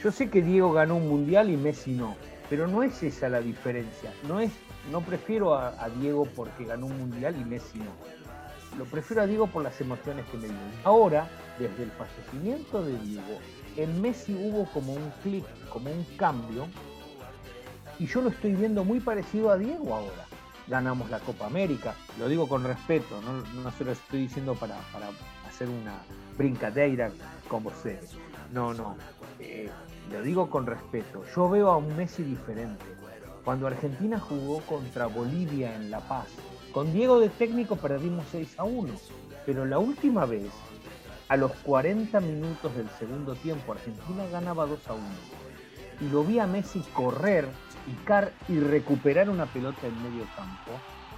[0.03, 2.15] Yo sé que Diego ganó un mundial y Messi no,
[2.49, 4.13] pero no es esa la diferencia.
[4.27, 4.51] No es,
[4.91, 7.91] no prefiero a, Diego porque ganó un mundial y Messi no.
[8.77, 10.57] Lo prefiero a Diego por las emociones que me dio.
[10.83, 13.39] Ahora, desde el fallecimiento de Diego,
[13.75, 16.67] en Messi hubo como un clic, como un cambio,
[17.97, 20.28] y yo lo estoy viendo muy parecido a Diego ahora
[20.69, 21.95] ganamos la Copa América.
[22.17, 24.77] Lo digo con respeto, no, se lo estoy diciendo para,
[25.47, 25.97] hacer una
[26.37, 27.11] brincadeira
[27.49, 27.99] como sé.
[28.53, 28.95] No, no.
[29.39, 29.69] Eh,
[30.11, 31.23] lo digo con respeto.
[31.35, 32.85] Yo veo a un Messi diferente.
[33.43, 36.27] Cuando Argentina jugó contra Bolivia en La Paz,
[36.71, 38.93] con Diego de técnico perdimos 6 a 1.
[39.45, 40.51] Pero la última vez,
[41.27, 45.03] a los 40 minutos del segundo tiempo, Argentina ganaba 2 a 1.
[46.01, 47.47] Y lo vi a Messi correr
[48.47, 50.71] y recuperar una pelota en medio campo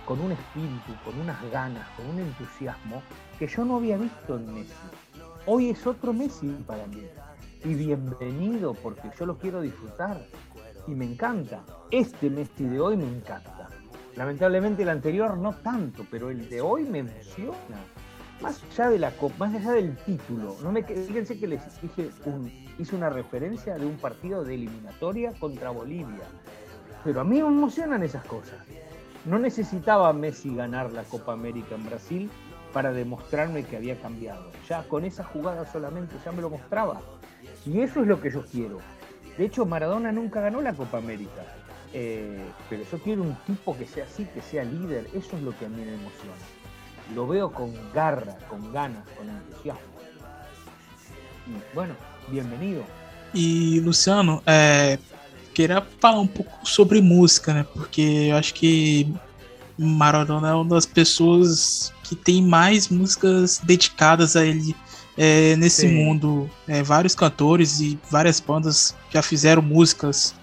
[0.06, 3.02] con un espíritu, con unas ganas, con un entusiasmo
[3.39, 4.74] que yo no había visto en Messi.
[5.45, 7.04] Hoy es otro Messi para mí.
[7.63, 10.26] Y bienvenido porque yo lo quiero disfrutar.
[10.88, 11.63] Y me encanta.
[11.91, 13.69] Este Messi de hoy me encanta.
[14.15, 17.80] Lamentablemente el anterior no tanto, pero el de hoy me emociona.
[18.41, 20.56] Más allá de la copa, más allá del título.
[20.63, 21.62] No me fíjense que les
[22.25, 26.27] un, hice una referencia de un partido de eliminatoria contra Bolivia
[27.04, 28.60] pero a mí me emocionan esas cosas.
[29.25, 32.30] No necesitaba Messi ganar la Copa América en Brasil
[32.73, 34.51] para demostrarme que había cambiado.
[34.67, 37.01] Ya con esa jugada solamente ya me lo mostraba.
[37.65, 38.80] Y eso es lo que yo quiero.
[39.38, 41.43] De hecho, Maradona nunca ganó la Copa América.
[41.93, 45.08] Eh, pero yo quiero un tipo que sea así, que sea líder.
[45.13, 46.61] Eso es lo que a mí me emociona.
[47.15, 49.82] Lo veo con garra, con ganas, con entusiasmo.
[51.47, 51.93] Y bueno,
[52.30, 52.84] bienvenido.
[53.34, 54.97] Y Luciano, eh,
[55.54, 57.65] queria falar um pouco sobre música, né?
[57.74, 59.13] Porque eu acho que
[59.78, 64.76] Maradona é uma das pessoas que tem mais músicas dedicadas a ele
[65.17, 65.95] é, nesse Sim.
[65.95, 66.50] mundo.
[66.67, 70.34] É, vários cantores e várias bandas já fizeram músicas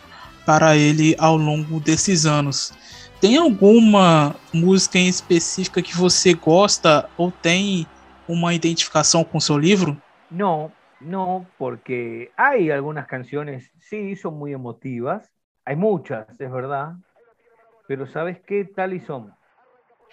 [0.44, 2.72] para ele ao longo desses anos.
[3.20, 7.86] Tem alguma música em específica que você gosta ou tem
[8.28, 10.00] uma identificação com seu livro?
[10.30, 15.32] Não, No, porque hay algunas canciones, sí, son muy emotivas.
[15.64, 16.94] Hay muchas, es verdad.
[17.86, 18.64] Pero ¿sabes qué?
[18.64, 19.32] Tal y son.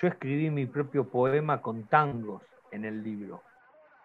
[0.01, 3.41] Yo escribí mi propio poema con tangos en el libro.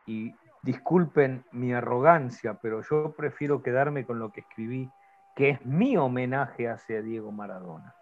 [0.07, 4.91] Y disculpen mi arrogancia, pero yo prefiero quedarme con lo que escribí,
[5.37, 7.95] que es mi homenaje hacia Diego Maradona.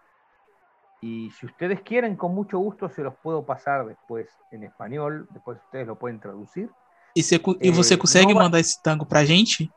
[1.01, 5.59] Y si ustedes quieren, con mucho gusto se los puedo pasar después en español, después
[5.65, 6.71] ustedes lo pueden traducir.
[7.15, 9.71] E, você, e você Eh, consegue vai- mandar esse tango pra gente?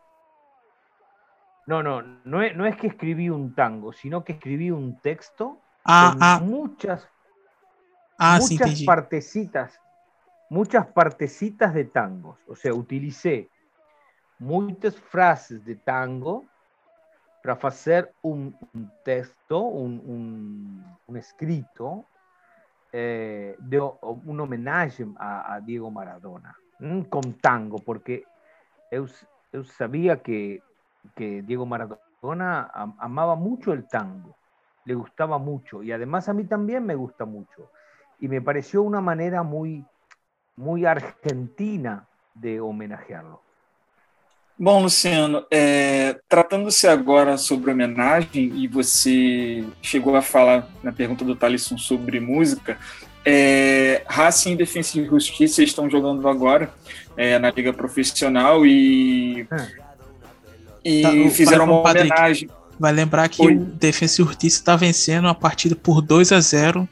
[1.68, 5.62] No, no, no es, no es que escribí un tango, sino que escribí un texto
[5.86, 7.08] Ah, con ah, muchas,
[8.18, 8.86] ah, muchas entendi.
[8.86, 9.80] partecitas,
[10.50, 12.40] muchas partecitas de tangos.
[12.48, 13.50] O sea, utilicé
[14.40, 16.46] muchas frases de tango
[17.42, 22.08] para hacer un, un texto, un, un- un escrito
[22.92, 28.26] eh, de o- un homenaje a, a Diego Maradona, mm, con tango, porque
[28.92, 30.64] yo, s- yo sabía que,
[31.16, 34.38] que Diego Maradona am- amaba mucho el tango,
[34.86, 37.72] le gustaba mucho, y además a mí también me gusta mucho.
[38.20, 39.86] Y me pareció una manera muy,
[40.56, 43.44] muy argentina de homenajearlo.
[44.64, 51.36] Bom, Luciano, é, tratando-se agora sobre homenagem, e você chegou a falar na pergunta do
[51.36, 52.78] Thalisson sobre música,
[53.26, 56.72] é, Racing e Defensa e Justiça estão jogando agora
[57.18, 59.48] é, na Liga Profissional e,
[60.86, 62.12] e Tá, fizeram uma Patrick.
[62.14, 62.50] homenagem.
[62.80, 63.56] Vai lembrar que Oi.
[63.56, 66.88] o Defensa e Justiça está vencendo a partida por 2 a 0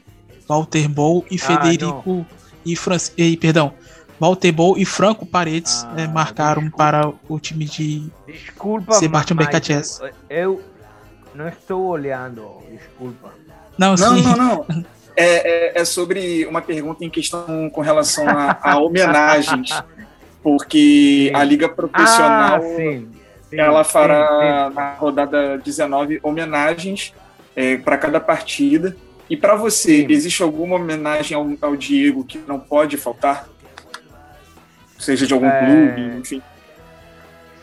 [0.48, 2.26] Walter Bol e Ah, Federico
[2.66, 2.96] e, Fran...
[3.16, 3.72] e perdão,
[4.20, 6.76] Walter Bol e Franco Paredes Ah, eh, marcaram desculpa.
[6.84, 10.00] para o time de Desculpa, Sebastião Becachez.
[10.28, 10.60] eu
[11.34, 13.32] não estou olhando, desculpa.
[13.78, 14.22] Não, Não, sim.
[14.22, 14.66] não, não.
[15.16, 19.70] É, é- é sobre uma pergunta em questão com relação a, a homenagens,
[20.42, 21.34] porque Sim.
[21.34, 23.08] a Liga Profissional Ah, sim.
[23.50, 24.74] sim, ela fará sim.
[24.74, 27.12] na rodada 19 homenagens
[27.84, 28.96] para cada partida.
[29.28, 30.06] E para você, Sim.
[30.08, 33.46] existe alguma homenagem ao, ao Diego que não pode faltar?
[35.00, 35.64] Seja de algum É.
[35.94, 36.42] clube, enfim.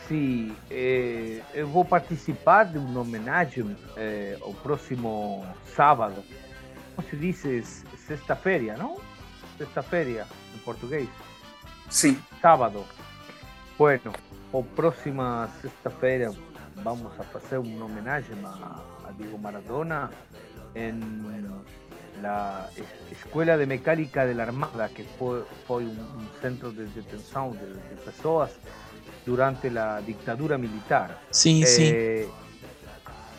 [0.07, 5.45] Sim, eh, eu vou participar de uma homenagem eh, ao próximo
[5.75, 6.23] sábado.
[6.95, 7.83] Como se diz?
[8.07, 8.97] Sexta-feira, não?
[9.57, 11.07] Sexta-feira, em português.
[11.89, 12.17] Sim.
[12.41, 12.83] sábado.
[13.77, 14.11] Bueno,
[14.51, 16.31] o próxima sexta-feira
[16.77, 20.09] vamos a fazer uma homenagem a, a Diego Maradona
[20.75, 20.99] en
[22.21, 26.85] la es- Escuela de Mecánica de la Armada, que foi, foi um, um centro de
[26.85, 28.51] detenção de, de pessoas
[29.25, 31.19] durante a ditadura militar.
[31.31, 31.63] Sim.
[31.65, 32.27] Eh,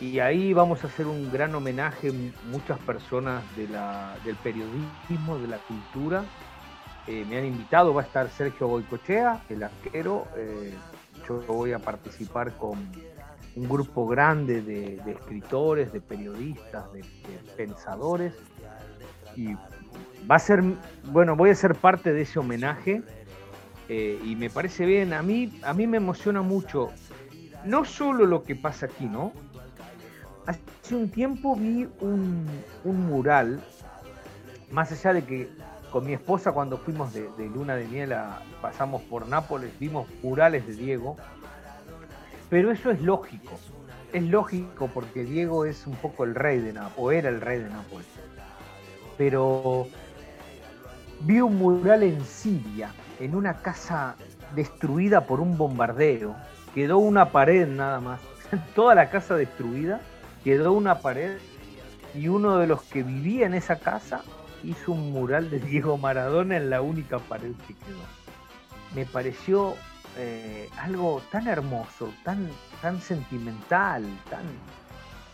[0.01, 5.38] y ahí vamos a hacer un gran homenaje, m- muchas personas de la- del periodismo,
[5.38, 6.25] de la cultura.
[7.07, 10.27] Eh, me han invitado, va a estar Sergio Goicochea, el arquero.
[10.37, 10.73] eh,
[11.27, 12.79] yo voy a participar con
[13.59, 17.05] un grupo grande de, escritores, de periodistas, de,
[17.57, 18.33] pensadores.
[19.37, 19.55] Y
[20.31, 20.62] va a ser,
[21.05, 23.03] bueno, voy a ser parte de ese homenaje.
[23.88, 26.90] eh, y me parece bien, a mí, a mí me emociona mucho
[27.64, 29.33] no solo lo que pasa aquí, ¿no?
[30.47, 32.47] Hace un tiempo vi un,
[32.85, 33.61] un mural,
[34.71, 35.49] más allá de que
[35.90, 40.07] con mi esposa cuando fuimos de, de luna de miel a- pasamos por Nápoles, vimos
[40.23, 41.16] murales de Diego,
[42.50, 43.58] pero eso es lógico,
[44.12, 47.58] es lógico porque Diego es un poco el rey de Nápoles, o era el rey
[47.58, 48.06] de Nápoles,
[49.16, 49.87] pero
[51.20, 54.16] vi un mural en Siria, en una casa
[54.54, 56.37] destruida por un bombardeo,
[56.74, 58.20] quedó una pared nada más,
[58.74, 60.00] toda la casa destruida,
[60.44, 61.38] quedó una pared.
[62.14, 64.22] Y uno de los que vivía en esa casa
[64.64, 67.98] hizo un mural de Diego Maradona en la única pared que quedó.
[68.94, 69.74] Me pareció
[70.16, 72.49] eh, algo tan hermoso, tan,
[72.81, 74.44] tan sentimental, tan...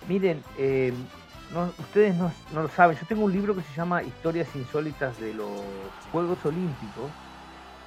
[0.08, 0.92] Miren, eh,
[1.52, 5.18] no- ustedes no, no lo saben, yo tengo un libro que se llama Historias Insólitas
[5.18, 5.48] de los
[6.12, 7.10] Juegos Olímpicos,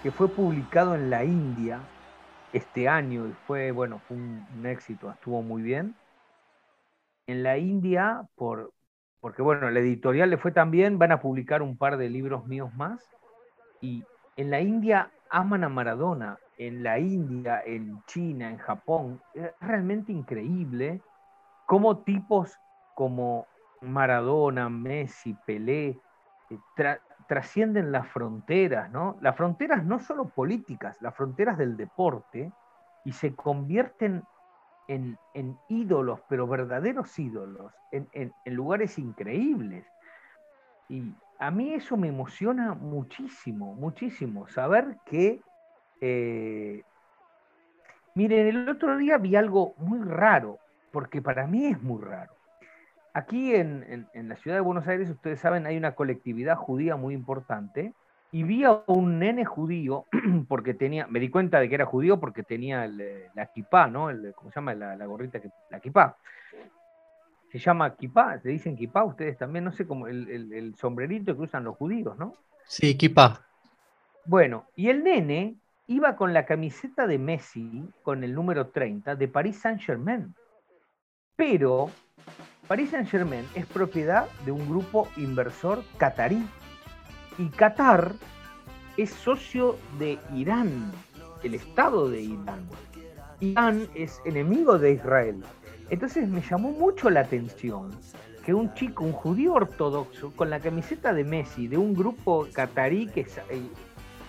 [0.02, 1.92] que fue publicado en la India
[2.52, 6.00] este año y fue, bueno, fue un, un éxito, estuvo muy bien.
[7.28, 8.74] En la India, por,
[9.20, 12.46] porque bueno, la editorial le fue tan bien, van a publicar un par de libros
[12.48, 13.12] míos más.
[13.82, 14.04] Y
[14.38, 19.22] en la India aman a Maradona, en la India, en China, en Japón.
[19.34, 21.04] Es realmente increíble
[21.66, 22.58] cómo tipos
[22.94, 23.50] como
[23.82, 26.02] Maradona, Messi, Pelé,
[26.50, 29.18] eh, tra- trascienden las fronteras, ¿no?
[29.22, 32.54] Las fronteras no solo políticas, las fronteras del deporte,
[33.04, 34.28] y se convierten
[34.88, 39.88] en, en ídolos, pero verdaderos ídolos, en, en- en lugares increíbles.
[40.90, 45.44] Y a mí eso me emociona muchísimo, muchísimo, saber que...
[46.02, 46.84] eh,
[48.16, 50.60] miren, el otro día vi algo muy raro,
[50.92, 52.32] porque para mí es muy raro.
[53.14, 56.96] Aquí en, en- en la ciudad de Buenos Aires, ustedes saben, hay una colectividad judía
[56.96, 57.94] muy importante
[58.32, 60.06] y vi a un nene judío,
[60.48, 64.10] porque tenía, me di cuenta de que era judío porque tenía eh, la kipá, ¿no?
[64.10, 64.74] El, ¿Cómo se llama?
[64.76, 66.16] La, gorrita, que, la kipá.
[67.52, 71.64] Se llama kipá, se dicen kipá ustedes también, no sé cómo, el, sombrerito que usan
[71.64, 72.34] los judíos, ¿no?
[72.66, 73.42] Sí, kipá.
[74.26, 75.56] Bueno, y el nene
[75.88, 80.36] iba con la camiseta de Messi, con el número 30, de Paris Saint-Germain.
[81.36, 81.90] Pero
[82.68, 86.46] Paris Saint-Germain es propiedad de un grupo inversor catarí
[87.38, 88.12] y Qatar
[88.98, 90.92] es socio de Irán,
[91.44, 92.68] el Estado de Irán.
[93.40, 95.44] Irán es enemigo de Israel.
[95.90, 97.92] Entonces me llamó mucho la atención
[98.44, 103.08] que un chico, un judío ortodoxo, con la camiseta de Messi, de un grupo catarí
[103.08, 103.26] que,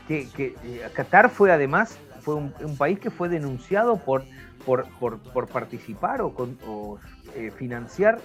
[0.08, 4.24] que, eh, Qatar fue además fue un, país que fue denunciado por,
[4.64, 6.98] por, participar o,
[7.34, 8.18] eh, financiar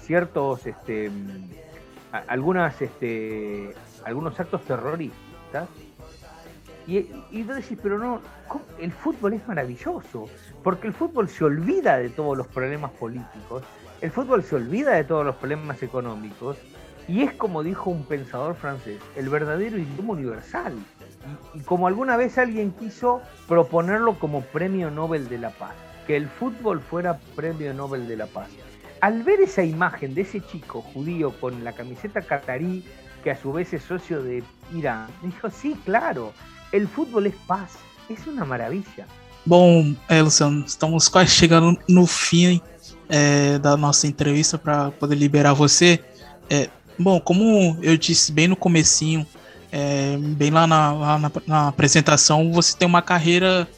[0.00, 1.10] ciertos este,
[2.26, 5.68] algunas este, algunos actos terroristas.
[6.86, 8.22] Y, y vos decís, pero no,
[8.80, 10.24] el fútbol es maravilloso,
[10.64, 13.62] porque el fútbol se olvida de todos los problemas políticos,
[14.00, 16.56] el fútbol se olvida de todos los problemas económicos,
[17.06, 20.74] y es como dijo un pensador francés, el verdadero idioma universal.
[21.54, 25.74] Y, como alguna vez alguien quiso proponerlo como premio Nobel de la Paz,
[26.06, 28.48] que el fútbol fuera premio Nobel de la Paz.
[29.00, 32.84] Al ver esa imagen de ese chico judío con la camiseta catarí
[33.22, 34.42] que a su vez es socio de
[34.74, 36.32] Irán, dijo, sí, claro,
[36.72, 39.06] el futebol é paz, é uma maravilha.
[39.44, 42.60] Bom, Elson, estamos quase chegando no fim
[43.08, 46.00] é, da nossa entrevista para poder liberar você.
[46.50, 46.68] É,
[46.98, 49.26] bom, como eu disse bem no comecinho,
[49.70, 53.68] é, bem lá na, lá na, na, apresentação, você tem uma carreira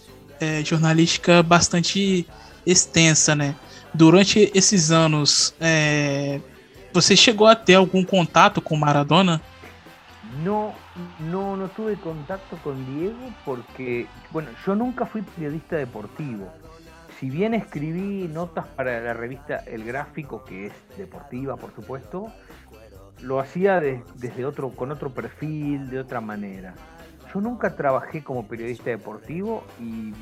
[0.41, 2.27] é, jornalística bastante
[2.65, 3.55] extensa, né?
[3.93, 6.41] Durante esses anos, é,
[6.93, 9.41] ¿Você chegou a ter algum contato con Maradona?
[10.43, 10.75] No,
[11.21, 16.53] no, no tuve contacto con Diego porque, bueno, yo nunca fui periodista deportivo.
[17.19, 22.33] Si bien escribí notas para la revista El Gráfico, que es deportiva, por supuesto,
[23.23, 26.75] lo hacía desde otro, con otro perfil, de otra manera.
[27.33, 30.13] Yo nunca trabajé como periodista deportivo y,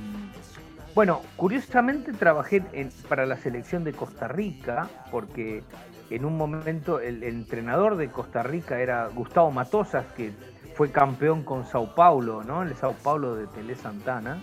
[0.95, 2.63] bueno, curiosamente trabajé
[3.09, 5.63] para la selección de Costa Rica, porque
[6.11, 10.33] en un momento el, entrenador de Costa Rica era Gustavo Matosas, que
[10.75, 12.63] fue campeón con Sao Paulo, ¿no?
[12.63, 14.39] El Sao Paulo de Tele Santana.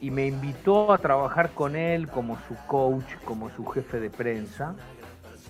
[0.00, 4.74] Y me invitó a trabajar con él como su coach, como su jefe de prensa.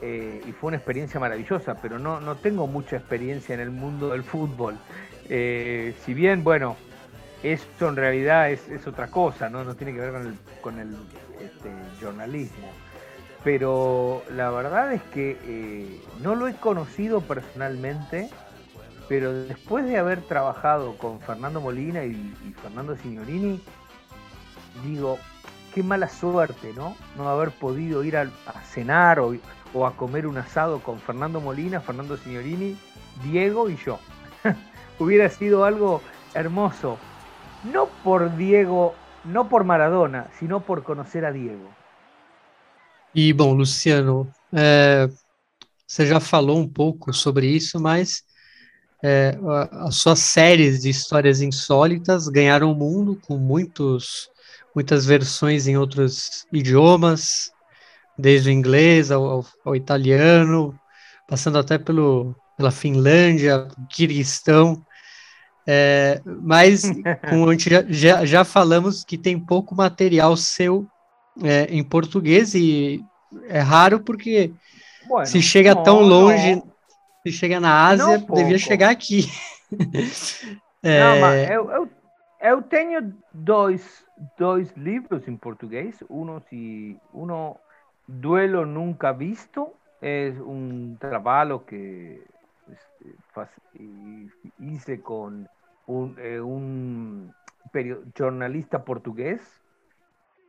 [0.07, 4.11] Eh, y fue una experiencia maravillosa, pero no, no tengo mucha experiencia en el mundo
[4.11, 4.76] del fútbol.
[5.30, 6.76] Eh, si bien, bueno,
[7.42, 9.64] esto en realidad es, otra cosa, ¿no?
[9.64, 10.94] No tiene que ver con el, con el
[11.40, 11.70] este,
[12.05, 12.68] jornalismo
[13.44, 18.30] pero la verdad es que eh, no lo he conocido personalmente,
[19.07, 23.62] pero después de haber trabajado con Fernando Molina y, Fernando Signorini,
[24.82, 25.18] digo,
[25.74, 26.96] qué mala suerte, ¿no?
[27.18, 28.30] No haber podido ir a,
[28.64, 29.34] cenar o,
[29.83, 32.77] a comer un asado con Fernando Molina, Fernando Signorini,
[33.25, 33.99] Diego y yo.
[34.99, 36.01] Hubiera sido algo
[36.35, 36.99] hermoso,
[37.72, 38.95] no por Diego,
[39.25, 41.68] no por Maradona, sino por conocer a Diego.
[43.14, 45.09] E, bom, Luciano, é,
[45.87, 48.25] você já falou um pouco sobre isso, mas
[49.03, 49.39] é,
[49.87, 54.29] as suas séries de histórias insólitas ganharam o mundo com muitos,
[54.75, 57.53] muitas versões em outros idiomas,
[58.16, 60.78] desde o inglês ao, ao, ao italiano,
[61.26, 64.84] passando até pelo, pela Finlândia, Kirguistão.
[65.66, 66.82] É, mas
[67.28, 70.86] como a gente já, já, falamos que tem pouco material seu
[71.42, 73.02] é, em português e
[73.48, 74.52] é raro porque
[75.08, 76.62] bueno, se chega tão longe,
[77.26, 79.26] se chega na Ásia, devia chegar aqui.
[80.82, 81.00] é...
[81.00, 81.90] Não, mas eu, eu,
[82.42, 84.04] eu, tenho dois,
[84.38, 85.96] dois livros em português.
[86.10, 87.54] Um, se, um
[88.07, 92.22] Duelo Nunca Visto, é um trabalho que
[94.61, 95.44] hice com
[95.88, 97.30] um, um
[98.14, 99.64] jornalista português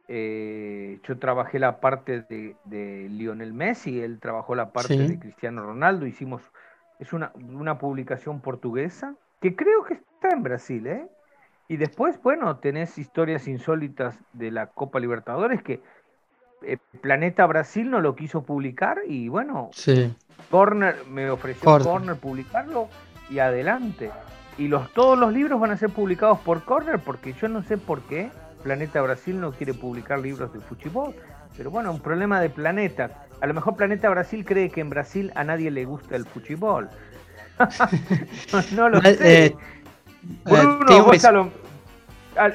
[0.07, 6.05] Eh, yo trabajé la parte de, Lionel Messi, él trabajó la parte de Cristiano Ronaldo,
[6.05, 6.51] hicimos,
[6.99, 7.31] es una,
[7.79, 11.07] publicación portuguesa que creo que está en Brasil, ¿eh?
[11.67, 15.81] Y después, bueno, tenés historias insólitas de la Copa Libertadores que
[16.65, 19.71] eh, Planeta Brasil no lo quiso publicar y bueno,
[20.49, 22.15] Corner me ofreció Corner.
[22.15, 22.89] publicarlo
[23.29, 24.11] y adelante.
[24.57, 27.77] Y los, todos los libros van a ser publicados por Corner porque yo no sé
[27.77, 28.31] por qué
[28.63, 31.13] Planeta Brasil no quiere publicar libros de fútbol.
[31.55, 33.25] Pero bueno, un problema de Planeta.
[33.41, 36.89] A lo mejor Planeta Brasil cree que en Brasil a nadie le gusta el fútbol.
[38.75, 39.45] no, lo sé.
[39.45, 39.55] Eh,
[40.43, 41.51] Bruno, é, vos a, lo,
[42.37, 42.51] a,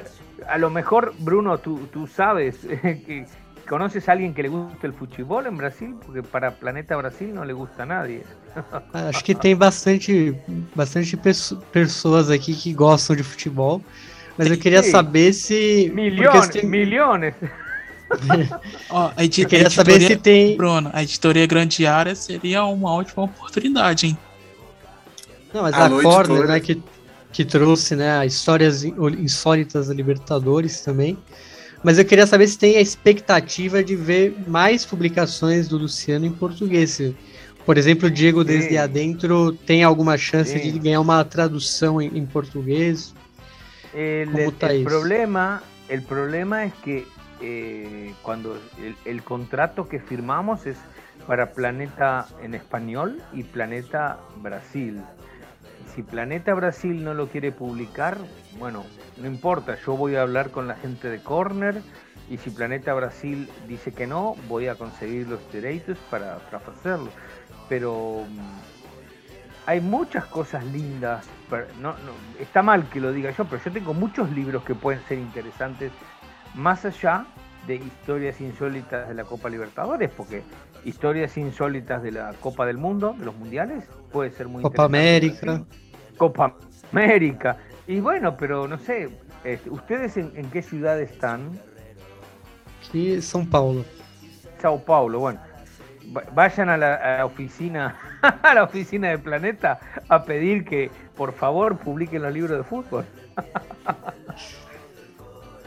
[0.49, 3.27] a, lo, mejor, Bruno, tú, tú sabes que
[3.71, 7.45] conoces a alguien que le gusta el futebol en Brasil, porque para Planeta Brasil não
[7.45, 8.25] le gusta a nadie.
[8.93, 10.35] Acho que tem bastante,
[10.75, 11.17] bastante
[11.71, 13.81] pessoas aqui que gostam de futebol,
[14.37, 16.67] mas eu queria saber se milhões, tem...
[16.67, 17.33] milhões.
[18.91, 20.57] Ó, a eu queria saber se tem.
[20.57, 24.19] Bruno, a editoria Grande Área seria uma ótima oportunidade, hein?
[25.55, 26.83] Não, mas Alô, a Corner, né, que,
[27.33, 31.17] que trouxe né, histórias insólitas da Libertadores também.
[31.83, 36.33] Mas eu queria saber se tem a expectativa de ver mais publicações do Luciano em
[36.33, 37.01] português.
[37.65, 40.73] Por exemplo, o Diego Desde Adentro tem alguma chance Sim.
[40.73, 43.15] de ganhar uma tradução em, em português?
[43.95, 47.07] El, tá el problema, el problema es que
[47.41, 50.77] eh, cuando el, el, contrato que firmamos es
[51.27, 55.03] para Planeta en español y Planeta Brasil.
[55.95, 58.19] Si Planeta Brasil no lo quiere publicar,
[58.59, 58.85] bueno,
[59.17, 61.83] no importa, yo voy a hablar con la gente de Corner
[62.29, 67.09] y si Planeta Brasil dice que no, voy a conseguir los derechos para, hacerlo.
[67.69, 68.61] Pero mm,
[69.67, 71.29] hay muchas cosas lindas.
[71.81, 71.95] No,
[72.39, 75.91] está mal que lo diga yo, pero yo tengo muchos libros que pueden ser interesantes
[76.55, 77.27] más allá
[77.67, 80.43] de historias insólitas de la Copa Libertadores, porque
[80.85, 85.63] historias insólitas de la Copa del Mundo, de los mundiales, puede ser muy Copa América.
[86.17, 86.57] Copa
[86.93, 87.57] América.
[87.87, 89.09] Y bueno, pero no sé,
[89.45, 91.51] este, ¿ustedes en, en, qué ciudad están?
[92.87, 93.85] Aquí São Paulo.
[94.61, 95.41] Sao Paulo, bueno.
[96.35, 97.97] Vayan a la, a la oficina,
[98.43, 99.79] a la oficina de Planeta
[100.09, 103.05] a pedir que por favor publiquen los libros de fútbol.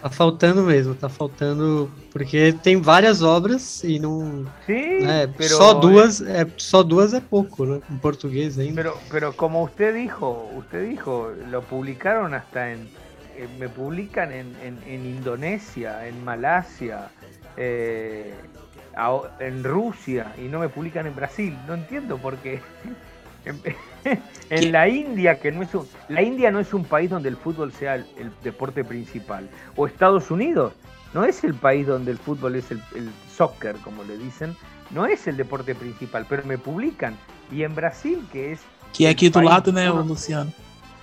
[0.04, 1.90] Tá faltando mesmo, tá faltando.
[2.12, 4.46] Porque tem várias obras e não.
[4.66, 7.80] Sim, né, pero, só duas é só duas é pouco, né?
[7.90, 8.76] Em português ainda.
[8.76, 12.90] Pero, pero como usted dijo, usted dijo, lo publicaron hasta en.
[13.38, 17.10] Eh, me publican en, en, en Indonesia, en Malasia,
[17.56, 18.34] eh,
[19.40, 21.58] en Rusia y no me publican en Brasil.
[21.66, 22.60] No entiendo por qué.
[24.50, 27.38] en la India, que no es un, la India no es un país donde el
[27.38, 30.74] fútbol sea el, el, deporte principal, o Estados Unidos,
[31.14, 34.56] no es el país donde el fútbol es el, el, soccer, como le dicen,
[34.92, 37.18] no es el deporte principal, pero me publican.
[37.52, 38.62] Y en Brasil, que es...
[38.96, 39.72] Que aquí tu lado,
[40.04, 40.52] Luciano?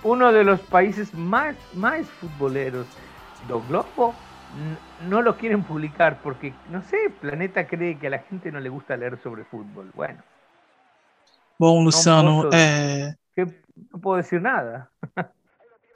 [0.03, 2.87] Uno de los países más, más futboleros
[3.47, 4.13] do globo,
[5.07, 8.69] no lo quieren publicar porque, no sé, Planeta cree que a la gente no le
[8.69, 9.91] gusta leer sobre fútbol.
[9.93, 10.21] Bueno.
[11.61, 13.13] Bom, Luciano, não é...
[13.93, 14.87] Não posso dizer nada.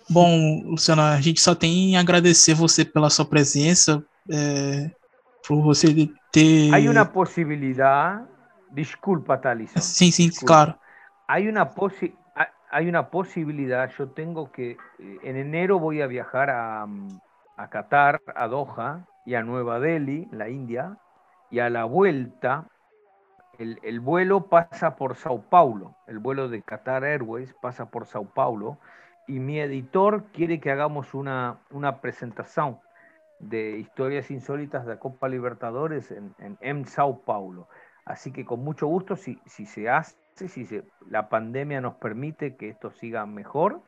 [0.07, 4.91] Bom, Luciano, a gente só tem a agradecer você pela sua presença, é,
[5.47, 6.72] por você ter...
[6.72, 8.28] Há uma possibilidade...
[8.70, 9.82] Desculpa, Thalisson.
[9.82, 10.53] Sim, sim, Desculpa.
[10.53, 10.76] claro.
[11.28, 12.13] Há uma possi
[12.70, 16.86] hay una posibilidad, yo tengo que, en enero voy a viajar a,
[17.57, 20.97] a Qatar, a Doha y a Nueva Delhi, la India,
[21.49, 22.68] y a la vuelta
[23.60, 28.26] el, el, vuelo pasa por Sao Paulo, el vuelo de Qatar Airways pasa por Sao
[28.26, 28.78] Paulo
[29.28, 32.80] y mi editor quiere que hagamos una, una presentación
[33.39, 37.68] de historias insólitas de la Copa Libertadores en, en, Sao Paulo.
[38.06, 40.16] Así que con mucho gusto, si, si se hace,
[40.47, 43.82] si se, la pandemia nos permite que esto siga mejor,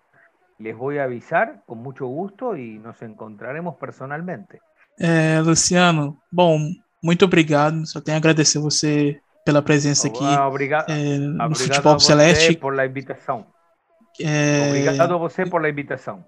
[0.57, 4.59] les voy a avisar con mucho gusto y nos encontraremos personalmente.
[4.99, 6.59] É, Luciano, bom,
[7.03, 7.85] muito obrigado.
[7.85, 12.57] Só tenho a agradecer você pela presença aqui obrigado, é, no obrigado Futebol Celeste.
[12.57, 13.45] por la invitação.
[14.19, 16.25] É, obrigado a você por la invitação.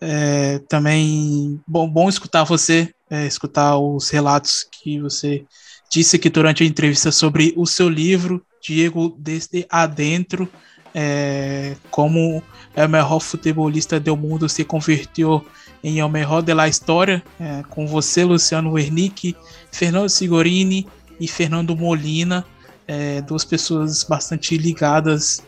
[0.00, 5.44] É, também bom, bom escutar você, é, escutar os relatos que você
[5.92, 10.48] disse aqui durante a entrevista sobre o seu livro, Diego Desde Adentro,
[10.94, 12.42] é, como
[12.74, 15.44] é o melhor futebolista do mundo se converteu
[15.82, 19.36] em o melhor da história, é, com você, Luciano Wernick,
[19.70, 20.86] Fernando Sigorini,
[21.20, 22.44] e Fernando Molina,
[22.86, 25.42] é, duas pessoas bastante ligadas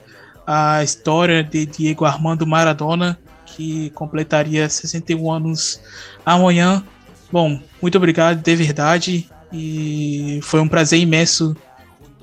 [0.46, 5.80] à história de Diego Armando Maradona, que completaria 61 anos
[6.24, 6.84] amanhã.
[7.30, 11.56] Bom, muito obrigado de verdade e foi um prazer imenso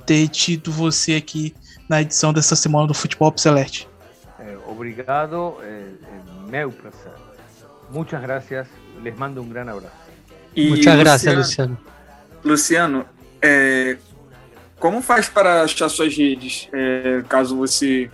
[0.06, 1.54] ter tido você aqui
[1.88, 3.88] na edição dessa semana do Futebol Celeste.
[4.40, 7.12] É, obrigado, é, é meu prazer.
[7.92, 8.68] Muitas gracias,
[9.02, 9.96] les mando um grande abraço.
[10.56, 11.78] Muitas gracias, Luciano.
[12.44, 13.06] Luciano,
[13.44, 13.98] é,
[14.80, 16.70] como faz para achar suas redes?
[16.72, 18.10] É, caso você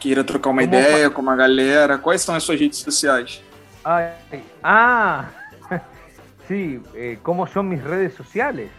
[0.00, 3.42] queira trocar uma como ideia com uma galera, quais são as suas redes sociais?
[3.84, 4.12] Ah,
[4.62, 5.28] ah
[6.48, 8.70] sim, eh, como são minhas redes sociais?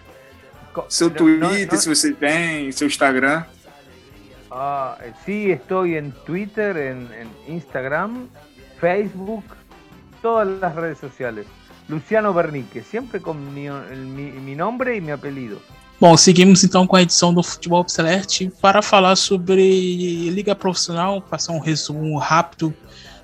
[0.90, 3.46] Seu Twitter, se você tem, seu Instagram.
[4.52, 8.28] Ah, sí, estoy en Twitter, en, en, Instagram,
[8.80, 9.44] Facebook,
[10.22, 11.46] todas las redes sociales.
[11.94, 15.62] Luciano Bernique, sempre com mi, mi, mi nome e meu apelido.
[16.00, 21.54] Bom, seguimos então com a edição do Futebol Celeste para falar sobre Liga Profissional, passar
[21.54, 22.74] um resumo rápido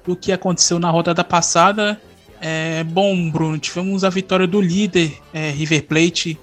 [0.05, 1.99] do que aconteceu na rodada passada.
[2.39, 6.39] É, bom, Bruno, tivemos a vitória do líder é, River Plate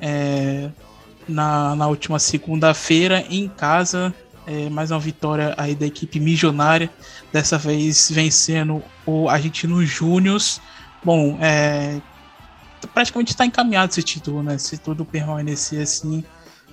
[0.00, 0.68] é,
[1.26, 4.14] na, na última segunda-feira em casa.
[4.46, 6.90] É, mais uma vitória aí da equipe milionária,
[7.32, 10.40] dessa vez vencendo o Argentino Júnior.
[11.02, 12.00] Bom, é,
[12.92, 14.58] praticamente está encaminhado esse título, né?
[14.58, 16.24] Se tudo permanecer assim,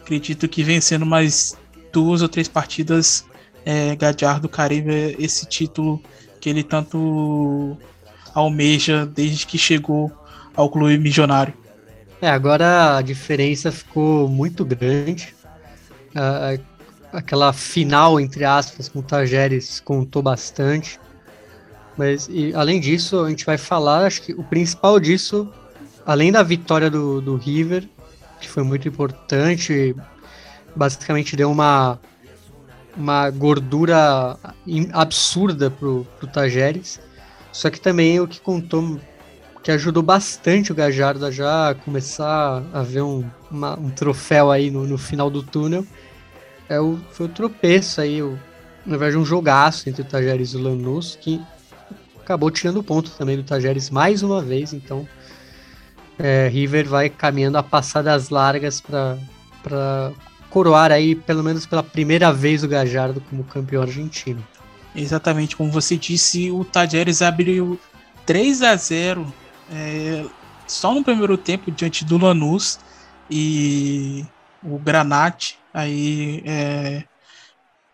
[0.01, 1.57] acredito que vencendo mais
[1.91, 3.25] duas ou três partidas,
[3.65, 6.01] é, Gadiardo Caribe esse título
[6.39, 7.77] que ele tanto
[8.33, 10.11] almeja desde que chegou
[10.55, 11.53] ao clube milionário.
[12.21, 15.35] É, agora a diferença ficou muito grande.
[16.15, 16.61] Uh,
[17.11, 20.99] aquela final, entre aspas, com o Tajeres contou bastante.
[21.97, 25.51] Mas, e, além disso, a gente vai falar, acho que o principal disso,
[26.05, 27.89] além da vitória do, do River,
[28.39, 29.95] que foi muito importante,
[30.75, 31.99] basicamente deu uma,
[32.95, 34.37] uma gordura
[34.93, 36.99] absurda pro, pro Tajeres.
[37.51, 38.99] Só que também o que contou,
[39.63, 44.69] que ajudou bastante o Gajardo a já começar a ver um, uma, um troféu aí
[44.69, 45.83] no, no final do túnel,
[46.69, 48.37] é o, foi o tropeço aí, o,
[48.85, 51.41] na verdade um jogaço entre o Tajeres e o Lanús, que
[52.27, 55.07] acabou tirando ponto também do Tajeres mais uma vez, então
[56.19, 60.11] é, River vai caminhando a passadas largas para
[60.49, 64.45] coroar aí, pelo menos pela primeira vez, o Gajardo como campeão argentino.
[64.93, 67.79] Exatamente, como você disse, o Tajeres abriu
[68.25, 69.33] 3 a 0
[69.71, 70.25] é,
[70.67, 72.77] só no primeiro tempo diante do Lanús
[73.31, 74.25] e
[74.61, 77.03] o Granate aí é,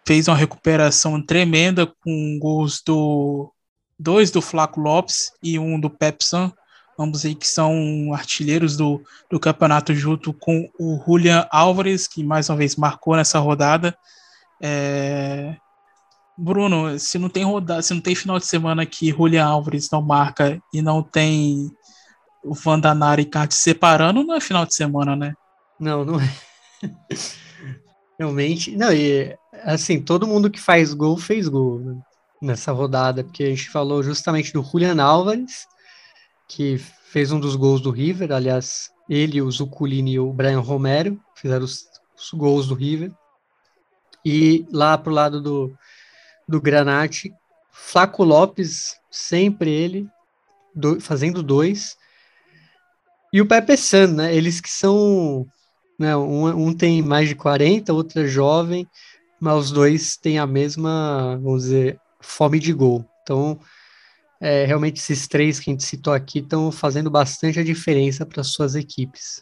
[0.08, 3.53] fez uma recuperação tremenda com gols do
[4.00, 6.52] dois do Flaco Lopes e um do Pepsan,
[7.00, 12.50] ambos aí que são artilheiros do, do campeonato junto com o Julian Álvares, que mais
[12.50, 13.98] uma vez marcou nessa rodada.
[14.62, 15.56] É...
[16.38, 20.02] Bruno, se não tem rodada, se não tem final de semana que Julian Álvares não
[20.02, 21.72] marca e não tem
[22.44, 25.34] o Vandanara e Card separando, não é final de semana, né?
[25.80, 26.30] Não, não é.
[28.20, 32.02] Realmente, não, e assim, todo mundo que faz gol fez gol né,
[32.44, 35.66] nessa rodada, porque a gente falou justamente do Julian Álvares,
[36.48, 41.20] que fez um dos gols do River, aliás, ele, o Zuculini e o Brian Romero
[41.36, 41.86] fizeram os,
[42.18, 43.12] os gols do River.
[44.26, 45.74] E lá pro lado do,
[46.48, 47.34] do Granate,
[47.72, 50.08] Flaco Lopes, sempre ele,
[50.74, 51.98] do, fazendo dois.
[53.32, 54.36] E o Pepe San, né?
[54.36, 55.48] Eles que são
[55.98, 56.16] né?
[56.16, 58.88] Um, um tem mais de 40, outro é jovem,
[59.40, 63.06] mas os dois têm a mesma, vamos dizer, fome de gol.
[63.22, 63.60] Então,
[64.42, 68.44] é, realmente esses três que a gente citou aqui estão fazendo bastante a diferença para
[68.44, 69.42] suas equipes.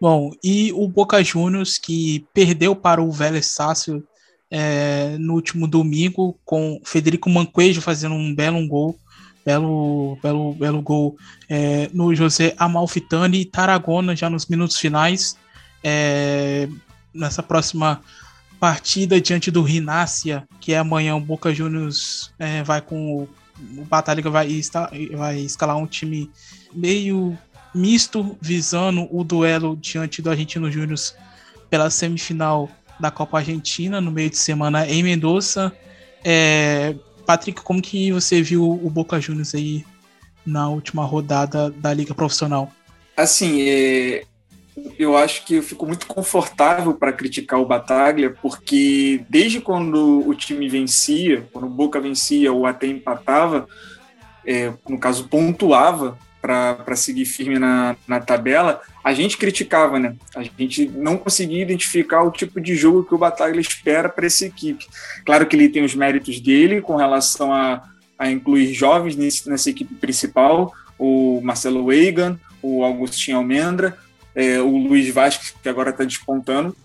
[0.00, 4.06] Bom, e o Boca Juniors que perdeu para o Vélez Sácio
[4.50, 8.98] é, no último domingo com Federico Manquejo fazendo um belo um gol,
[9.46, 11.16] belo, belo, belo gol
[11.48, 15.36] é, no José Amalfitani e Tarragona já nos minutos finais
[15.82, 16.68] é,
[17.14, 18.02] nessa próxima
[18.64, 23.28] partida diante do Rinácia, que é amanhã o Boca Juniors é, vai com o,
[23.76, 26.30] o Batalha vai, está, vai escalar um time
[26.72, 27.36] meio
[27.74, 30.98] misto, visando o duelo diante do Argentino Júnior
[31.68, 35.70] pela semifinal da Copa Argentina no meio de semana em Mendoza.
[36.24, 36.96] É,
[37.26, 39.84] Patrick, como que você viu o Boca Juniors aí
[40.46, 42.72] na última rodada da Liga Profissional?
[43.14, 44.24] Assim, é,
[44.98, 50.34] eu acho que eu fico muito confortável para criticar o Bataglia, porque desde quando o
[50.34, 53.68] time vencia, quando o Boca vencia ou até empatava,
[54.44, 60.14] é, no caso pontuava para seguir firme na, na tabela, a gente criticava, né?
[60.36, 64.44] A gente não conseguia identificar o tipo de jogo que o Bataglia espera para essa
[64.44, 64.86] equipe.
[65.24, 67.82] Claro que ele tem os méritos dele com relação a,
[68.18, 73.96] a incluir jovens nesse, nessa equipe principal, o Marcelo Weigan, o Augustinho Almendra,
[74.34, 76.76] é, o Luiz Vasquez, que agora está despontando.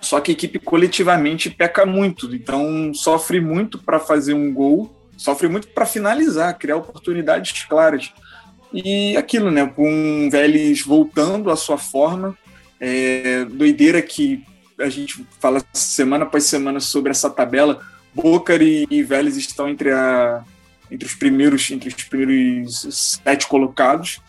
[0.00, 5.48] Só que a equipe coletivamente peca muito, então sofre muito para fazer um gol, sofre
[5.48, 8.12] muito para finalizar, criar oportunidades claras.
[8.72, 9.66] E aquilo, né?
[9.66, 12.36] Com o Vélez voltando à sua forma,
[12.78, 14.44] é, doideira que
[14.78, 17.80] a gente fala semana após semana sobre essa tabela.
[18.14, 20.44] Boca e, e Vélez estão entre, a,
[20.90, 24.20] entre os primeiros entre os primeiros sete colocados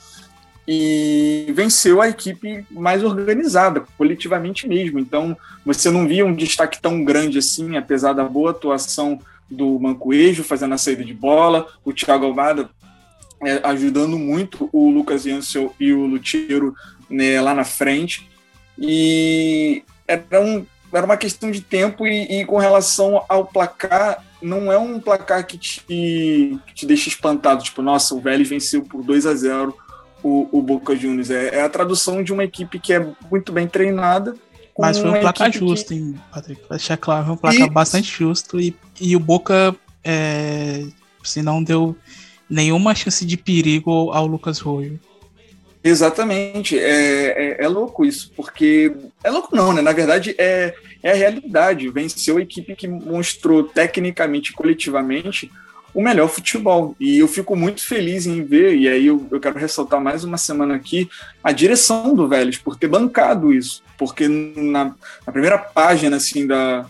[0.68, 4.99] e venceu a equipe mais organizada, coletivamente mesmo.
[4.99, 10.43] Então, você não via um destaque tão grande assim, apesar da boa atuação do Mancoejo
[10.43, 12.70] fazendo a saída de bola, o Thiago Almada
[13.41, 16.76] é, ajudando muito o Lucas Jansel e o Lutiero
[17.09, 18.30] né, lá na frente.
[18.78, 24.72] E era, um, era uma questão de tempo, e, e, com relação ao placar, não
[24.72, 29.03] é um placar que te, que te deixa espantado, tipo, nossa, o Vélez venceu por
[29.03, 29.76] 2 a 0
[30.28, 31.30] o, o Boca Juniors.
[31.30, 34.36] É, é, a tradução de uma equipe que é muito bem treinada.
[34.78, 35.95] Mas foi um placar justo, que...
[35.95, 36.61] hein, Patrick?
[36.69, 37.69] Vai deixar claro, foi um placar e...
[37.69, 38.59] bastante justo.
[38.59, 40.86] E, e o Boca, é,
[41.23, 41.95] se não deu
[42.49, 44.99] nenhuma chance de perigo ao Lucas Royo.
[45.84, 48.93] Exatamente, é, é, é, louco isso, porque.
[49.23, 49.82] É louco não, né?
[49.82, 51.89] Na verdade, é, é a realidade.
[51.89, 55.49] Venceu a equipe que mostrou tecnicamente e coletivamente
[55.94, 56.96] o melhor futebol.
[57.00, 60.38] E eu fico muito feliz em ver, e aí eu, eu quero ressaltar mais uma
[60.38, 61.10] semana aqui,
[61.44, 63.84] a direção do Vélez, por ter bancado isso.
[63.98, 66.86] Porque na, na primeira página assim, da,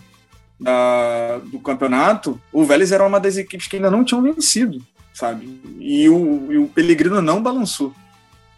[0.60, 4.82] da, do campeonato, o Vélez era uma das equipes que ainda não tinham vencido,
[5.14, 5.60] sabe?
[5.78, 7.94] E o, e o Pellegrino não balançou.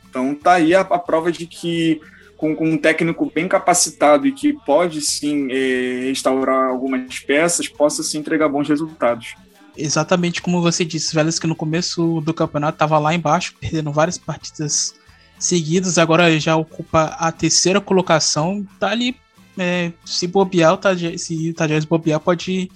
[0.09, 2.01] Então tá aí a, a prova de que
[2.36, 8.03] com, com, um técnico bem capacitado e que pode sim é, restaurar algumas peças, possa
[8.03, 9.36] sim entregar bons resultados
[9.82, 14.18] exatamente como você disse, Vélez que no começo do campeonato estava lá embaixo, perdendo várias
[14.18, 14.94] partidas
[15.38, 19.16] seguidas, agora já ocupa a terceira colocação, tá ali,
[19.58, 22.70] é, se bobear, tá, se o Tajeres bobear, pode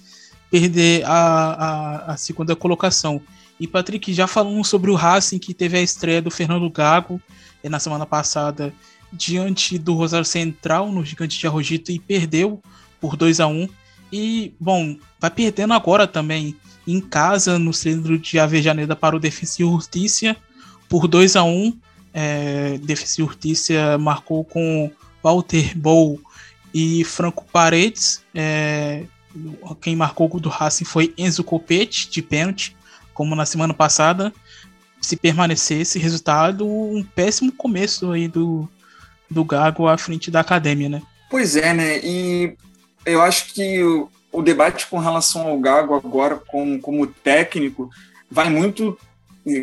[0.49, 3.21] perder a, a, a, segunda colocação.
[3.59, 7.21] E Patrick, já falamos sobre o Racing, que teve a estreia do Fernando Gago
[7.63, 8.73] é, na semana passada,
[9.11, 12.61] diante do Rosário Central, no Gigante de Arrojito, e perdeu
[12.99, 13.69] por 2 a 1
[14.11, 16.55] E, bom, vai perdendo agora também
[16.87, 20.35] em casa no centro de Avejaneda para o Defensa e Justiça
[20.87, 21.77] por 2 a 1
[22.13, 26.19] é, Defensa e Justiça marcou com Walter Bow
[26.73, 28.23] e Franco Paredes.
[28.33, 29.03] É,
[29.81, 32.75] quem marcou o do Racing foi Enzo Copete, de pênalti,
[33.13, 34.33] como na semana passada.
[35.01, 38.67] Se permanecer esse resultado, um péssimo começo aí do,
[39.29, 41.01] do Gago à frente da academia, né?
[41.29, 41.99] Pois é, né?
[42.03, 42.55] E
[43.05, 43.81] eu acho que
[44.35, 47.89] o debate com relação ao Gago agora como, como técnico
[48.29, 48.97] vai muito,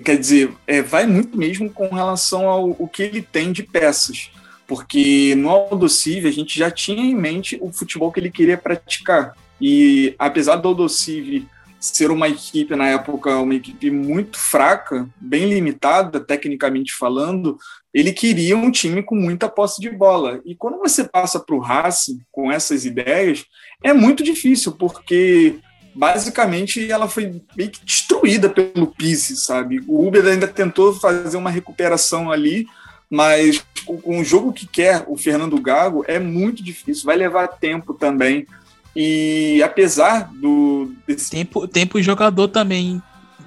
[0.04, 4.30] quer dizer, é, vai muito mesmo com relação ao o que ele tem de peças.
[4.66, 9.36] Porque no Aldocive a gente já tinha em mente o futebol que ele queria praticar.
[9.60, 11.46] E apesar do Aldocive
[11.82, 17.58] ser uma equipe, na época, uma equipe muito fraca, bem limitada, tecnicamente falando,
[17.92, 20.40] ele queria um time com muita posse de bola.
[20.44, 23.44] E quando você passa para o Racing com essas ideias,
[23.82, 25.58] é muito difícil, porque
[25.92, 29.82] basicamente ela foi meio que destruída pelo Pisse, sabe?
[29.88, 32.64] O Uber ainda tentou fazer uma recuperação ali,
[33.10, 37.92] mas com o jogo que quer o Fernando Gago é muito difícil, vai levar tempo
[37.92, 38.46] também.
[38.94, 41.30] E apesar do desse...
[41.30, 43.02] tempo, tempo jogador também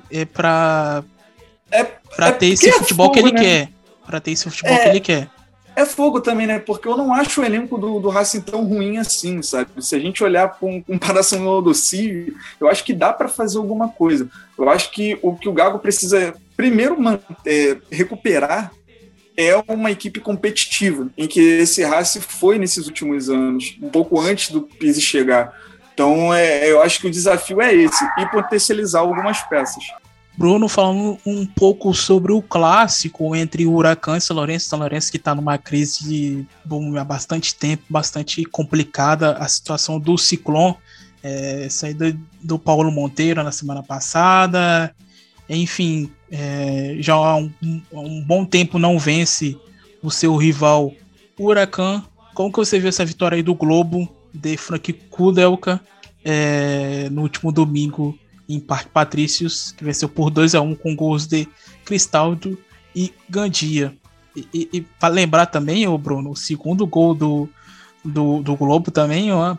[0.09, 1.03] é para
[1.71, 3.41] é, para é ter esse é futebol fogo, que ele né?
[3.41, 3.69] quer,
[4.05, 5.29] para ter esse futebol é, que ele quer
[5.75, 6.57] é fogo também, né?
[6.57, 9.69] Porque eu não acho o elenco do, do Racing tão ruim assim, sabe?
[9.79, 13.57] Se a gente olhar com comparação ao do Civi, eu acho que dá para fazer
[13.57, 14.29] alguma coisa.
[14.57, 16.97] Eu acho que o que o Gago precisa primeiro
[17.45, 18.71] é, recuperar
[19.38, 24.51] é uma equipe competitiva, em que esse Racing foi nesses últimos anos, um pouco antes
[24.51, 25.53] do Pise chegar.
[25.93, 29.83] Então, é, eu acho que o desafio é esse, e potencializar algumas peças.
[30.38, 34.67] Bruno falando um pouco sobre o clássico entre o Huracan e São Lourenço.
[34.67, 40.17] São Lourenço que está numa crise bom, há bastante tempo, bastante complicada a situação do
[40.17, 40.75] Ciclone,
[41.23, 44.93] é, saída do Paulo Monteiro na semana passada.
[45.49, 47.51] Enfim, é, já há um,
[47.91, 49.57] um, bom tempo não vence
[50.01, 50.93] o seu rival
[51.38, 52.03] Huracan.
[52.34, 55.82] Como que você viu essa vitória aí do Globo de Frank Kudelka
[56.23, 58.17] é, no último domingo
[58.47, 61.47] em Parque Patrícios, que venceu por 2 a 1 com gols de
[61.84, 62.57] Cristaldo
[62.95, 63.95] e Gandia.
[64.36, 67.49] E, e, e para lembrar também, o Bruno, o segundo gol do,
[68.03, 69.55] do, do Globo também, ó,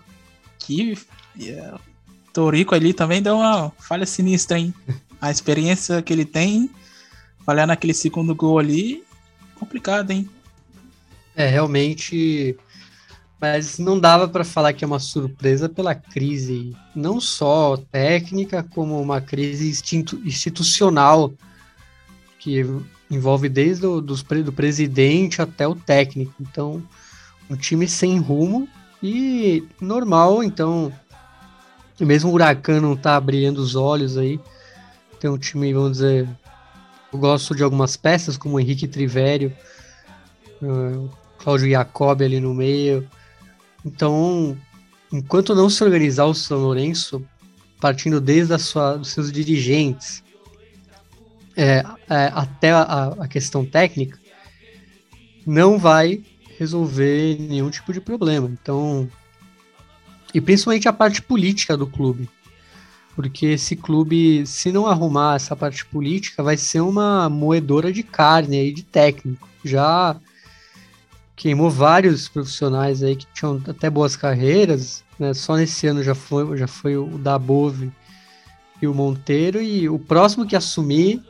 [0.59, 0.99] que
[1.39, 1.79] yeah,
[2.33, 4.75] Torico ali também deu uma falha sinistra, hein?
[5.27, 6.71] A experiência que ele tem,
[7.45, 9.05] falhar naquele segundo gol ali,
[9.59, 10.29] complicado, hein?
[11.35, 12.57] É, realmente
[13.41, 19.01] mas não dava para falar que é uma surpresa pela crise, não só técnica, como
[19.01, 19.71] uma crise
[20.25, 21.33] institucional
[22.39, 22.65] que
[23.11, 24.17] envolve desde o do,
[24.53, 26.35] presidente até o técnico.
[26.41, 26.83] Então,
[27.51, 28.67] um time sem rumo
[29.03, 30.91] e normal, então,
[32.01, 34.41] mesmo o Huracan não tá abrindo os olhos aí,
[35.19, 36.29] tem um time, vamos dizer,
[37.13, 39.53] gosto de algumas peças, como Henrique Trivério,
[40.63, 43.09] uh, Cláudio Jacob ali no meio.
[43.85, 44.57] Então,
[45.13, 47.25] enquanto não se organizar o São Lourenço,
[47.81, 50.23] partindo desde a sua, dos seus dirigentes
[51.57, 54.19] é, é, até a, a, questão técnica,
[55.47, 56.23] não vai
[56.59, 58.49] resolver nenhum tipo de problema.
[58.49, 59.09] Então,
[60.35, 62.29] e principalmente a parte política do clube.
[63.17, 68.59] Porque esse clube, se não arrumar essa parte política, vai ser uma moedora de carne
[68.59, 69.49] aí de técnico.
[69.65, 70.15] Já
[71.35, 75.33] queimou vários profissionais aí que tinham até boas carreiras, né?
[75.33, 77.91] Só nesse ano já foi, já foi o Dabove
[78.81, 81.23] e o Monteiro, e o próximo que assumir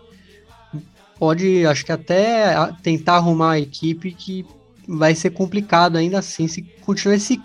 [1.18, 4.45] pode, acho que até tentar arrumar a equipe que
[4.89, 7.37] vai ser complicado ainda assim se continuar esse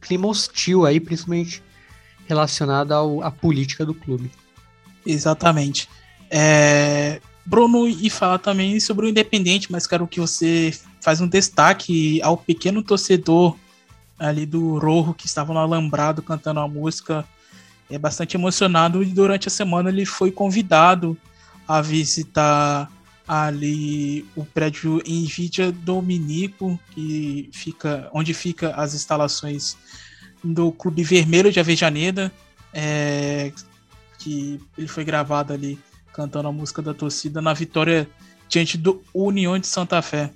[0.00, 1.62] clima hostil aí, principalmente
[2.26, 4.30] relacionado ao, à política do clube.
[5.06, 5.88] Exatamente.
[6.30, 12.20] É, Bruno, e falar também sobre o Independente, mas quero que você faz um destaque
[12.22, 13.56] ao pequeno torcedor
[14.18, 17.24] ali do Rojo que estava no Alambrado cantando a música.
[17.90, 21.16] É bastante emocionado e durante a semana ele foi convidado
[21.68, 22.90] a visitar
[23.28, 29.76] ali o prédio Nvidia Dominico, que fica onde fica as instalações
[30.44, 32.30] do Clube Vermelho de Avejaneda,
[32.72, 33.50] é,
[34.18, 35.78] que ele foi gravado ali
[36.12, 38.08] cantando a música da torcida na vitória
[38.48, 40.30] diante do União de Santa Fé.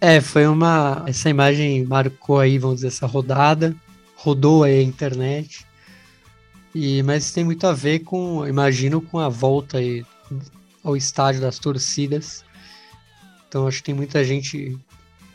[0.00, 1.04] É, foi uma.
[1.06, 3.74] Essa imagem marcou aí, vamos dizer, essa rodada,
[4.16, 5.64] rodou aí a internet.
[6.74, 10.04] E, mas tem muito a ver com, imagino, com a volta aí
[10.82, 12.44] ao estádio das torcidas.
[13.48, 14.76] Então acho que tem muita gente,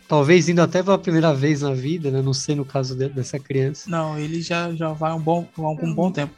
[0.10, 2.20] talvez indo até pela primeira vez na vida, né?
[2.20, 3.88] Não sei no caso de, dessa criança.
[3.88, 6.34] Não, ele já, já vai um bom, um bom tempo.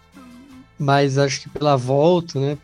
[0.78, 2.57] Mas acho que pela volta, né?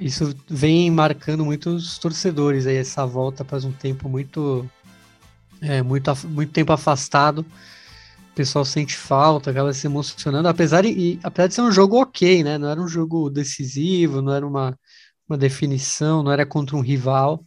[0.00, 4.68] isso vem marcando muitos torcedores aí, essa volta faz um tempo muito.
[5.60, 7.46] É, muito, muito tempo afastado.
[8.32, 12.42] O pessoal sente falta, acaba se emocionando, apesar de, apesar de ser um jogo ok,
[12.42, 12.58] né?
[12.58, 14.76] Não era um jogo decisivo, não era uma,
[15.28, 17.44] uma definição, não era contra um rival,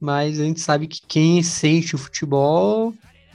[0.00, 2.94] mas a gente sabe que quem sente o futebol,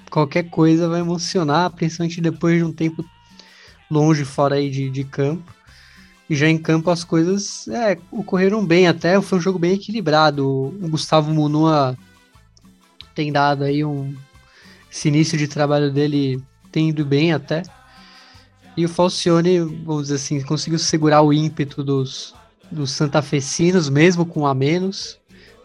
[0.10, 3.04] qualquer coisa vai emocionar, principalmente depois de um tempo
[3.90, 5.54] longe fora aí de, de campo.
[6.30, 10.48] E já em campo as coisas é, ocorreram bem até, foi um jogo bem equilibrado.
[10.48, 11.98] O Gustavo Munua
[13.14, 14.16] tem dado aí um.
[14.92, 16.42] Esse início de trabalho dele
[16.72, 17.64] tem ido bem até.
[18.76, 22.34] E o Falcione, vamos dizer assim, conseguiu segurar o ímpeto dos,
[22.72, 25.20] dos santafecinos, mesmo com a menos.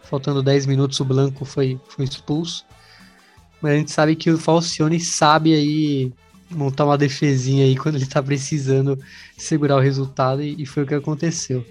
[0.09, 2.65] Faltando 10 minutos, o Blanco foi, foi expulso.
[3.61, 6.11] Mas a gente sabe que o Falcione sabe aí
[6.49, 8.97] montar uma defesinha aí quando ele tá precisando
[9.37, 11.63] segurar o resultado e, e foi o que aconteceu.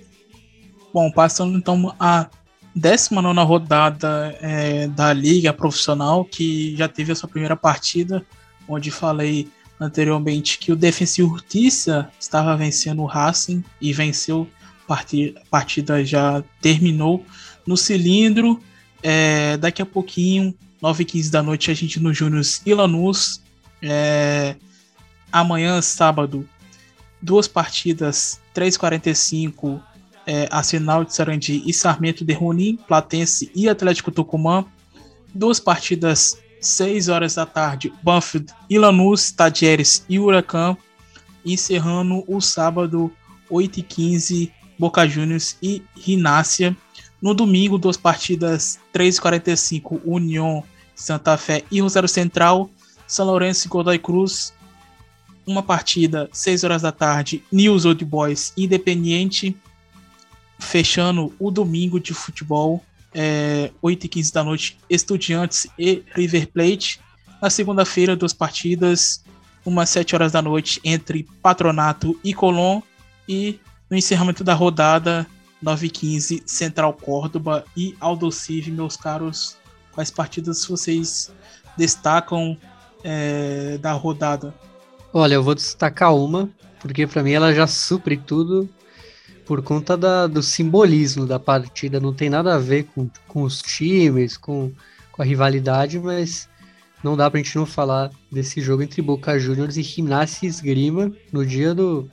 [0.95, 2.29] Bom, passando então a
[2.77, 8.25] 19 rodada é, da Liga Profissional, que já teve a sua primeira partida,
[8.69, 9.49] onde falei
[9.81, 14.49] anteriormente que o Defensa Urtiça estava vencendo o Racing e venceu
[14.87, 17.25] partida, partida já terminou
[17.69, 18.61] no cilindro.
[19.03, 23.43] É, daqui a pouquinho, 9h15 da noite, a gente no Júnior e Lanús.
[23.83, 24.57] É,
[25.31, 26.49] amanhã, sábado,
[27.21, 29.81] duas partidas, 3h45,
[30.27, 34.65] é, Arsenal de Sarandi e Sarmento de Ronin, Platense e Atlético Tucumã.
[35.35, 40.75] Duas partidas, 6 horas da tarde, Banfield e Lanús, Tadieres e Huracan.
[41.45, 43.13] Encerrando o sábado,
[43.51, 46.77] 8h15, Boca Juniors e Rinácia.
[47.21, 50.63] No domingo, duas partidas, 3h45, União,
[50.95, 52.71] Santa Fé e Rosário Central.
[53.07, 54.53] São Lourenço e Godoy Cruz.
[55.47, 59.57] Uma partida, 6 horas da tarde, News Old Boys Independiente.
[60.59, 67.01] Fechando o domingo de futebol, é, 8h15 da noite, Estudiantes e River Plate.
[67.41, 69.25] Na segunda-feira, duas partidas,
[69.65, 72.83] umas 7 horas da noite, entre Patronato e Colón.
[73.29, 73.59] E
[73.89, 75.27] no encerramento da rodada,
[75.63, 79.57] 9h15, Central Córdoba e Aldocive, meus caros.
[79.93, 81.33] Quais partidas vocês
[81.77, 82.57] destacam
[83.03, 84.55] é, da rodada?
[85.13, 86.49] Olha, eu vou destacar uma,
[86.81, 88.69] porque para mim ela já supre tudo
[89.45, 91.99] por conta da, do simbolismo da partida.
[91.99, 94.71] Não tem nada a ver com, com os times, com,
[95.11, 96.49] com a rivalidade, mas
[97.03, 101.47] não dá pra gente não falar desse jogo entre Boca Juniors e Gimnasia Esgrima no
[101.47, 102.09] dia do,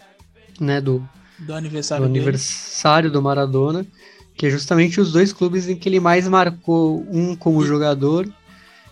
[0.59, 1.07] né, do
[1.39, 3.85] do aniversário, do, aniversário do Maradona,
[4.35, 7.67] que é justamente os dois clubes em que ele mais marcou, um como e...
[7.67, 8.27] jogador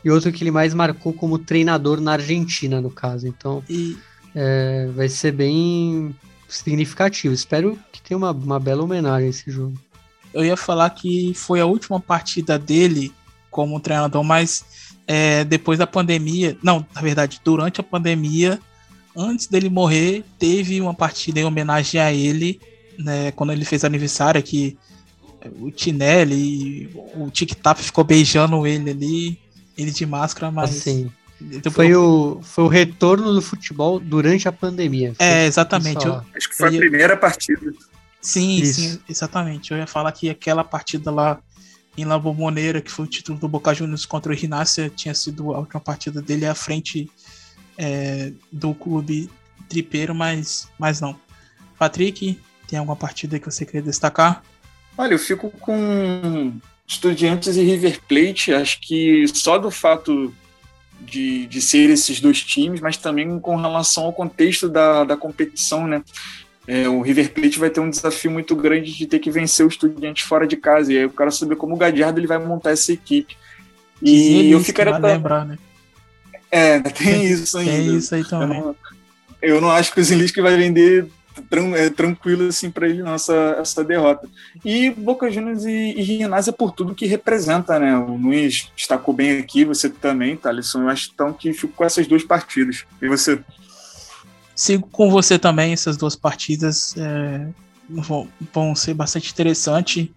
[0.04, 3.28] e outro que ele mais marcou como treinador na Argentina, no caso.
[3.28, 3.98] Então, e...
[4.36, 6.16] é, vai ser bem
[6.48, 7.34] significativo.
[7.34, 9.74] Espero que tenha uma, uma bela homenagem a esse jogo.
[10.34, 13.14] eu ia falar que foi a última partida dele
[13.50, 14.66] como treinador, mas
[15.08, 18.60] é, depois da pandemia, não, na verdade, durante a pandemia,
[19.16, 22.60] antes dele morrer, teve uma partida em homenagem a ele,
[22.98, 24.78] né, quando ele fez aniversário, que
[25.60, 29.40] o Tinelli, o Tic Tac ficou beijando ele ali,
[29.78, 30.70] ele de máscara, mas.
[30.70, 31.12] Assim,
[31.72, 35.14] foi, o, foi o retorno do futebol durante a pandemia.
[35.20, 36.06] É, exatamente.
[36.06, 37.74] Eu, Acho que foi a primeira partida.
[38.22, 38.80] Sim, Isso.
[38.80, 39.72] sim, exatamente.
[39.72, 41.40] Eu ia falar que aquela partida lá
[41.98, 45.54] em La Bombonera, que foi o título do Boca Juniors contra o Rinácia, tinha sido
[45.54, 47.10] a última partida dele à frente
[47.78, 49.30] é, do clube
[49.68, 51.16] tripeiro, mas, mas não.
[51.78, 54.44] Patrick, tem alguma partida que você queria destacar?
[54.98, 56.54] Olha, eu fico com
[56.88, 58.54] Estudiantes e River Plate.
[58.54, 60.34] Acho que só do fato
[61.00, 65.88] de, de ser esses dois times, mas também com relação ao contexto da, da competição,
[65.88, 66.04] né?
[66.66, 69.70] É, o River Plate vai ter um desafio muito grande de ter que vencer o
[69.70, 70.94] Estudiantes fora de casa.
[70.94, 73.36] E aí eu quero saber como o Gadiardo ele vai montar essa equipe.
[74.02, 75.14] E eu ficaria pra...
[75.14, 75.58] lembrar, né?
[76.54, 77.72] É, tem isso ainda.
[77.72, 78.60] Tem isso aí também.
[78.60, 78.76] Eu não,
[79.42, 81.10] eu não acho que o Zilinski vai vender
[81.76, 84.30] é, tranquilo assim para ele nossa essa derrota.
[84.64, 87.98] E Boca Juniors e, e é por tudo que representa, né?
[87.98, 90.84] O Nunes destacou bem aqui, você também, Thaleson.
[90.84, 92.86] Eu acho então que fico com essas duas partidas.
[93.02, 93.40] E você?
[94.56, 97.48] Sigo com você também, essas duas partidas é,
[97.90, 100.08] vão, vão ser bastante interessantes.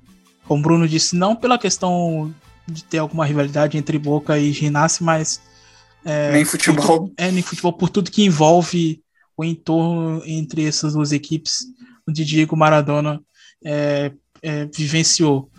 [0.47, 2.35] Como o Bruno disse, não pela questão
[2.69, 5.41] de ter alguma rivalidade entre Boca e Ginásio, mas.
[6.07, 7.09] É, nem futebol.
[7.09, 9.03] Por, é, nem futebol, por tudo que envolve
[9.37, 11.65] o entorno entre essas duas equipes,
[12.09, 13.21] onde Diego Maradona
[13.65, 15.51] é, é, vivenciou.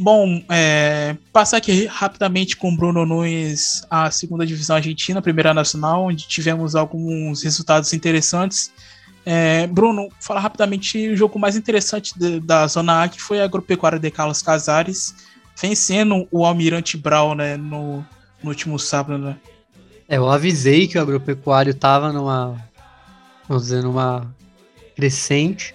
[0.00, 6.28] Bom, é, passar aqui rapidamente com Bruno Nunes, a segunda divisão argentina, primeira nacional, onde
[6.28, 8.70] tivemos alguns resultados interessantes.
[9.26, 13.44] É, Bruno, fala rapidamente o jogo mais interessante de, da Zona A, que foi a
[13.44, 15.16] Agropecuária de Carlos Casares,
[15.60, 18.06] vencendo o Almirante Brau né, no,
[18.42, 19.18] no último sábado.
[19.18, 19.36] Né?
[20.08, 22.68] É, eu avisei que o Agropecuário estava numa
[23.48, 24.26] vamos dizer, numa
[24.94, 25.74] crescente.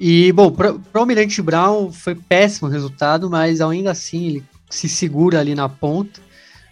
[0.00, 4.88] E, bom, para o Almirante Brown foi péssimo o resultado, mas ainda assim ele se
[4.88, 6.20] segura ali na ponta.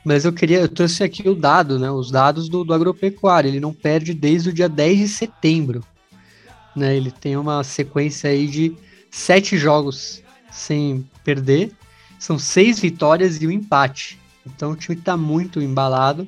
[0.04, 1.90] Mas eu queria, eu trouxe aqui o dado, né?
[1.90, 3.48] Os dados do, do agropecuário.
[3.48, 5.84] Ele não perde desde o dia 10 de setembro.
[6.76, 8.76] Né, ele tem uma sequência aí de
[9.10, 11.72] sete jogos sem perder.
[12.18, 14.18] São seis vitórias e um empate.
[14.46, 16.26] Então o time está muito embalado.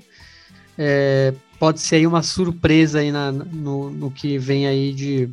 [0.77, 5.29] É, pode ser aí uma surpresa aí na, no, no que vem aí de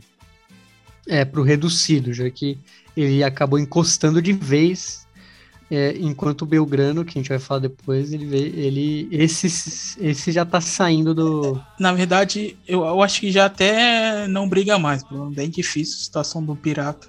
[1.07, 2.57] é, para o reducido, já que
[2.95, 5.05] ele acabou encostando de vez,
[5.69, 9.47] é, enquanto o Belgrano, que a gente vai falar depois, ele, ele esse,
[9.99, 11.61] esse já está saindo do.
[11.79, 16.43] Na verdade, eu, eu acho que já até não briga mais, bem difícil a situação
[16.43, 17.07] do Pirata.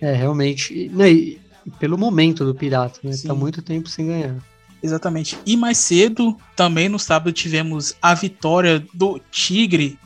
[0.00, 0.90] É, realmente.
[0.92, 1.40] Não, e,
[1.78, 3.12] pelo momento do Pirata, né?
[3.12, 3.28] Sim.
[3.28, 4.36] Tá muito tempo sem ganhar.
[4.84, 5.38] Exatamente.
[5.46, 9.98] E mais cedo, também no sábado, tivemos a vitória do Tigre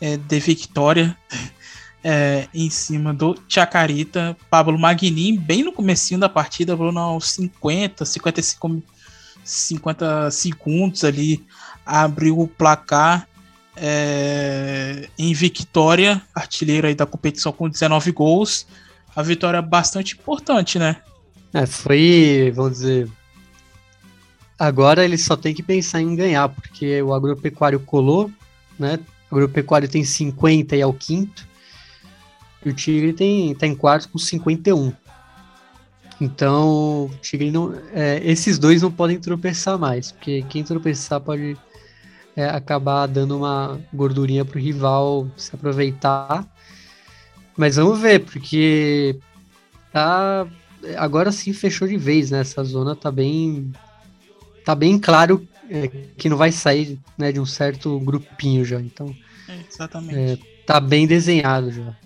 [0.00, 1.16] é, de Victória
[2.02, 4.36] é, em cima do Chacarita.
[4.50, 8.82] Pablo Magnin, bem no comecinho da partida, falou aos 50, 55,
[9.44, 11.46] 50 segundos ali,
[11.86, 13.28] abriu o placar
[13.76, 18.66] é, em Victória, artilheiro aí da competição com 19 gols.
[19.14, 20.96] A vitória bastante importante, né?
[21.54, 23.08] É, foi, vamos dizer,
[24.58, 28.30] Agora ele só tem que pensar em ganhar, porque o agropecuário colou,
[28.78, 28.98] né?
[29.30, 31.46] O agropecuário tem 50 e é o quinto.
[32.64, 34.92] E o Tigre tem, tá em quarto com 51.
[36.20, 37.72] Então, Tigre não.
[37.92, 41.56] É, esses dois não podem tropeçar mais, porque quem tropeçar pode
[42.34, 46.44] é, acabar dando uma gordurinha pro rival se aproveitar.
[47.56, 49.18] Mas vamos ver, porque
[49.92, 50.46] tá.
[50.96, 52.40] Agora sim fechou de vez, né?
[52.40, 53.72] Essa zona tá bem
[54.68, 55.88] tá bem claro é,
[56.18, 58.78] que não vai sair né, de um certo grupinho já.
[58.78, 59.16] Então,
[59.48, 60.14] é, exatamente.
[60.14, 61.96] É, tá bem desenhado já.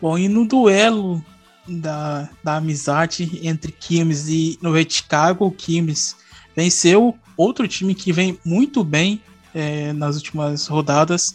[0.00, 1.22] Bom, e no duelo
[1.68, 6.16] da, da amizade entre Kimes e Nova Chicago, o Kimes
[6.56, 9.20] venceu outro time que vem muito bem
[9.54, 11.34] é, nas últimas rodadas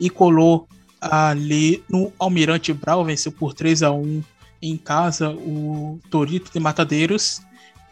[0.00, 0.66] e colou
[1.00, 4.20] ali no Almirante Brau, venceu por 3 a 1
[4.60, 7.40] em casa o Torito de Matadeiros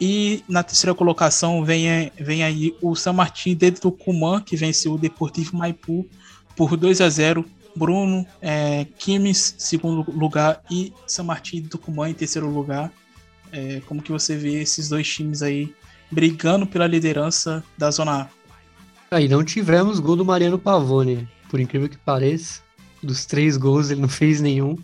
[0.00, 4.98] e na terceira colocação vem, vem aí o San Martín de Tucumã, que venceu o
[4.98, 6.08] Deportivo Maipu
[6.56, 7.44] por 2 a 0
[7.76, 12.90] Bruno é, Kimes, segundo lugar, e San Martín de Tucumã em terceiro lugar.
[13.52, 15.72] É, como que você vê esses dois times aí
[16.10, 19.16] brigando pela liderança da Zona A?
[19.16, 22.62] Aí não tivemos gol do Mariano Pavone, por incrível que pareça.
[23.02, 24.76] Dos três gols ele não fez nenhum.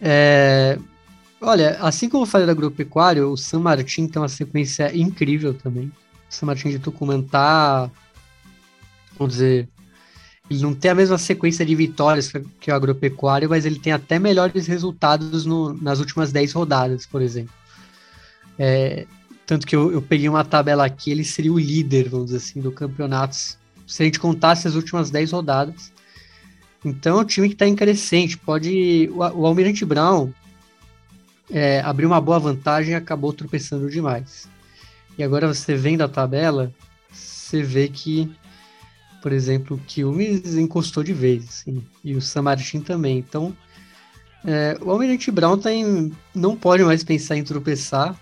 [0.00, 0.78] É,
[1.40, 5.86] Olha, assim como eu falei da Agropecuário, o San Martín tem uma sequência incrível também.
[5.86, 5.92] O
[6.34, 7.90] San Martín de Tucumã tá,
[9.16, 9.68] vamos dizer,
[10.50, 12.30] ele não tem a mesma sequência de vitórias
[12.60, 17.22] que o Agropecuário, mas ele tem até melhores resultados no, nas últimas 10 rodadas, por
[17.22, 17.54] exemplo.
[18.58, 19.06] É,
[19.46, 22.60] tanto que eu, eu, peguei uma tabela aqui, ele seria o líder, vamos dizer assim,
[22.60, 25.90] do campeonato, se a gente contasse as últimas 10 rodadas.
[26.84, 28.36] Então, é um time que está em crescente.
[28.36, 29.08] Pode.
[29.12, 30.32] O, o Almirante Brown
[31.50, 34.48] é, abriu uma boa vantagem e acabou tropeçando demais.
[35.18, 36.72] E agora você vendo a tabela,
[37.12, 38.30] você vê que,
[39.20, 43.18] por exemplo, o Quilmes encostou de vez, assim, e o San Martin também.
[43.18, 43.56] Então,
[44.44, 48.18] é, o Almirante Brown tem, não pode mais pensar em tropeçar.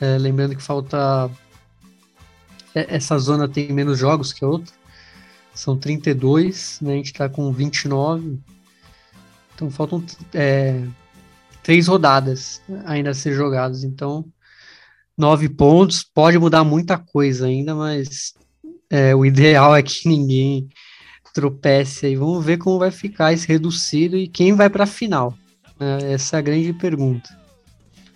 [0.00, 1.30] É, lembrando que falta.
[2.74, 4.72] É, essa zona tem menos jogos que a outra.
[5.54, 6.94] São 32, né?
[6.94, 8.38] A gente está com 29.
[9.54, 10.02] Então faltam
[10.32, 10.82] é,
[11.62, 13.84] três rodadas ainda a ser jogadas.
[13.84, 14.24] Então,
[15.16, 18.34] nove pontos, pode mudar muita coisa ainda, mas
[18.90, 20.68] é, o ideal é que ninguém
[21.32, 22.16] tropece aí.
[22.16, 25.34] Vamos ver como vai ficar esse reduzido e quem vai para a final.
[25.80, 27.36] É, essa é a grande pergunta.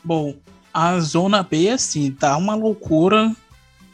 [0.05, 0.35] Bom,
[0.73, 3.35] a zona B, assim, tá uma loucura.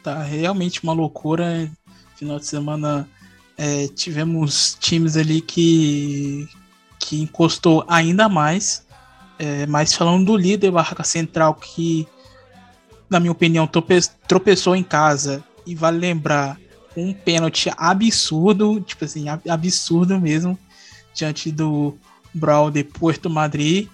[0.03, 1.71] Tá realmente uma loucura.
[2.17, 3.07] Final de semana
[3.57, 6.47] é, tivemos times ali que,
[6.99, 8.85] que encostou ainda mais.
[9.39, 12.07] É, mas falando do líder Barraca Central, que,
[13.09, 16.57] na minha opinião, trope tropeçou em casa, e vale lembrar,
[16.95, 20.57] um pênalti absurdo, tipo assim, absurdo mesmo,
[21.13, 21.97] diante do
[22.33, 23.87] Brawl de Porto Madrid.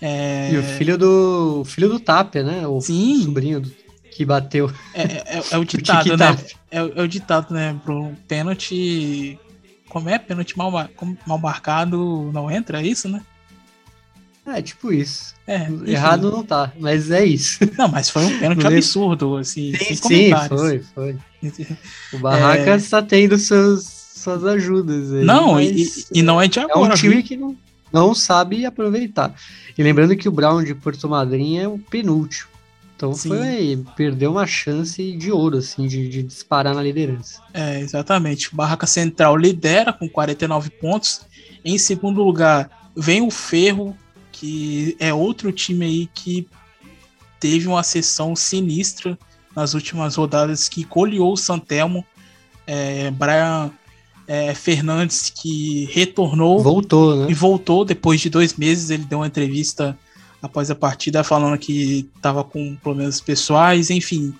[0.00, 0.50] É...
[0.52, 2.66] E o filho do filho do Tapia, né?
[2.66, 3.22] O Sim.
[3.24, 3.72] sobrinho do,
[4.10, 4.72] que bateu.
[4.94, 6.36] É, é, é o ditado, o né?
[6.70, 9.38] É, é, o ditado, né, Pro Pênalti.
[9.88, 10.18] Como é?
[10.18, 10.70] Pênalti mal,
[11.26, 13.22] mal marcado não entra, é isso, né?
[14.46, 15.34] É, tipo isso.
[15.46, 17.58] É, Errado não tá, mas é isso.
[17.76, 19.74] Não, mas foi um pênalti absurdo, assim.
[19.76, 21.16] Sim, sim foi, foi.
[22.12, 22.76] O Barraca é...
[22.76, 23.84] está tendo seus,
[24.14, 25.24] suas ajudas aí.
[25.24, 26.90] Não, e, e, não é de agora.
[26.90, 27.24] É um time viu?
[27.24, 27.56] que não,
[27.92, 29.34] não sabe aproveitar.
[29.76, 32.50] E lembrando que o Brown de Porto Madrinha é o penúltimo.
[32.96, 33.28] Então Sim.
[33.28, 37.42] foi, perdeu uma chance de ouro, assim, de, de, disparar na liderança.
[37.52, 38.52] É, exatamente.
[38.52, 41.20] O Barraca Central lidera com 49 pontos.
[41.62, 43.94] Em segundo lugar, vem o Ferro,
[44.38, 46.46] que é outro time aí que
[47.40, 49.18] teve uma sessão sinistra
[49.54, 52.04] nas últimas rodadas, que colheu o Santelmo.
[52.66, 53.70] É, Brian
[54.28, 56.62] é, Fernandes, que retornou.
[56.62, 57.30] Voltou, né?
[57.30, 58.90] E voltou depois de dois meses.
[58.90, 59.98] Ele deu uma entrevista
[60.42, 64.34] após a partida falando que estava com problemas pessoais, enfim.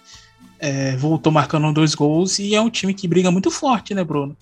[0.59, 4.37] É, voltou marcando dois gols e é um time que briga muito forte, né, Bruno?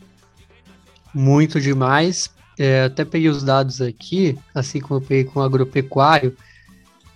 [1.12, 2.33] Muito demais.
[2.58, 6.36] É, até peguei os dados aqui, assim como eu peguei com o agropecuário.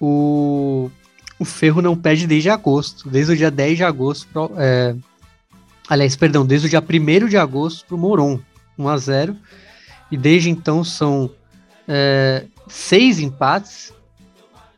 [0.01, 0.91] O,
[1.39, 4.27] o Ferro não perde desde agosto, desde o dia 10 de agosto.
[4.33, 4.97] Pro, é,
[5.89, 8.41] aliás, perdão, desde o dia 1 de agosto para o Moron,
[8.77, 9.37] 1 a 0
[10.11, 11.31] E desde então são
[11.87, 13.93] é, seis empates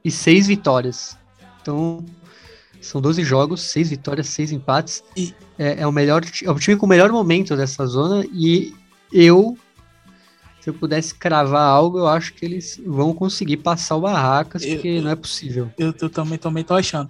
[0.05, 1.17] e seis vitórias.
[1.61, 2.05] Então,
[2.81, 5.03] são 12 jogos, seis vitórias, seis empates.
[5.17, 8.25] E é, é, o melhor, é o time com o melhor momento dessa zona.
[8.33, 8.75] E
[9.13, 9.59] eu,
[10.61, 14.75] se eu pudesse cravar algo, eu acho que eles vão conseguir passar o Barracas, eu,
[14.75, 15.71] porque não é possível.
[15.79, 17.09] Eu, eu, também, também tô achando.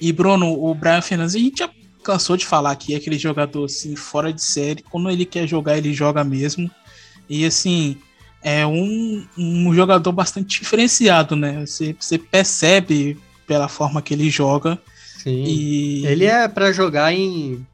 [0.00, 1.70] E, Bruno, o Brian Fernandes, a gente já
[2.02, 4.82] cansou de falar que é aquele jogador assim, fora de série.
[4.82, 6.70] Quando ele quer jogar, ele joga mesmo.
[7.28, 7.96] E assim,
[8.42, 11.64] é um, um jogador bastante diferenciado, né?
[11.64, 14.78] Você, você percebe pela forma que ele joga.
[15.22, 15.44] Sim.
[15.44, 16.06] E...
[16.06, 17.64] Ele é para jogar em.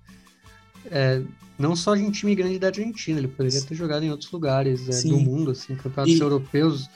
[0.91, 1.23] É,
[1.59, 5.09] não só em time grande da Argentina, ele poderia ter jogado em outros lugares é,
[5.09, 6.21] do mundo, assim, campeonatos e...
[6.21, 6.89] europeus.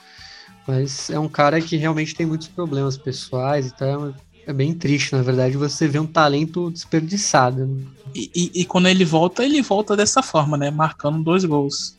[0.65, 4.15] Mas é um cara que realmente tem muitos problemas pessoais, então
[4.45, 7.65] é bem triste, na verdade, você vê um talento desperdiçado.
[7.65, 7.83] Né?
[8.15, 10.69] E, e, e, quando ele volta, ele volta dessa forma, né?
[10.69, 11.97] Marcando dois gols.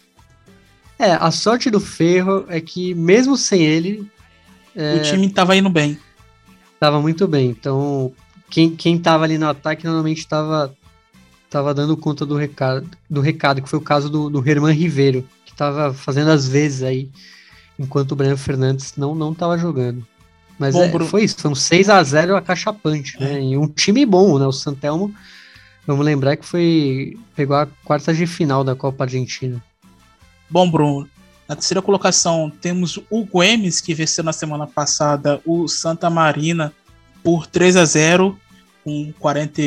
[0.98, 4.08] É, a sorte do Ferro é que, mesmo sem ele.
[4.76, 5.98] É, o time tava indo bem.
[6.78, 7.50] Tava muito bem.
[7.50, 8.12] Então,
[8.50, 10.74] quem, quem tava ali no ataque normalmente tava,
[11.54, 15.24] tava dando conta do recado, do recado, que foi o caso do, do Herman Ribeiro,
[15.46, 17.08] que tava fazendo as vezes aí,
[17.78, 20.04] enquanto o Breno Fernandes não, não tava jogando.
[20.58, 23.40] Mas bom, é, foi isso, foi um 6 a 0 acachapante, né?
[23.40, 24.44] E um time bom, né?
[24.48, 25.14] O Santelmo,
[25.86, 29.62] vamos lembrar que foi pegou a quarta de final da Copa Argentina.
[30.50, 31.08] Bom, Bruno,
[31.48, 36.72] na terceira colocação temos o Guemes, que venceu na semana passada o Santa Marina
[37.22, 38.36] por 3 a 0
[38.82, 39.62] com 40,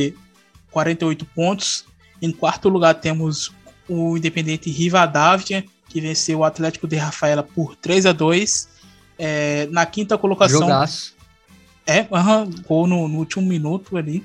[0.78, 1.86] 48 pontos.
[2.22, 3.52] Em quarto lugar temos
[3.90, 8.78] o Independente Rivadavia, que venceu o Atlético de Rafaela por 3 a 2
[9.20, 10.62] É, na quinta colocação.
[10.62, 11.16] Jogaço.
[11.88, 14.24] É, uhum, gol no, no, último minuto ali.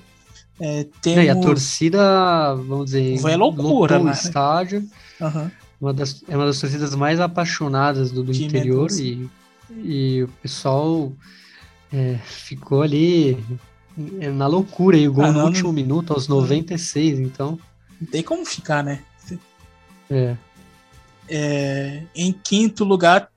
[0.60, 1.24] É, temos...
[1.24, 4.12] E a torcida, vamos dizer, Foi loucura, né?
[4.12, 4.86] estádio.
[5.18, 5.50] Uhum.
[5.80, 9.26] Uma das, é uma das torcidas mais apaixonadas do, do interior e,
[9.70, 11.10] e o pessoal
[11.90, 13.38] é, ficou ali
[14.20, 14.96] é, na loucura.
[14.96, 15.72] E o gol ah, no não, último não...
[15.72, 17.58] minuto, aos 96, então.
[18.00, 19.02] Não tem como ficar, né?
[20.10, 20.36] É.
[21.28, 23.30] é em quinto lugar,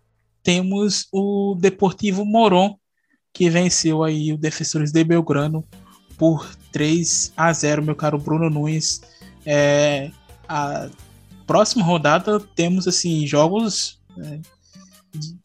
[0.43, 2.77] temos o Deportivo Moron,
[3.33, 5.63] que venceu aí o Defensores de Belgrano
[6.17, 9.01] por 3 a 0, meu caro Bruno Nunes.
[9.45, 10.11] É,
[10.47, 10.89] a
[11.45, 14.39] próxima rodada temos assim jogos é,
[15.13, 15.37] de,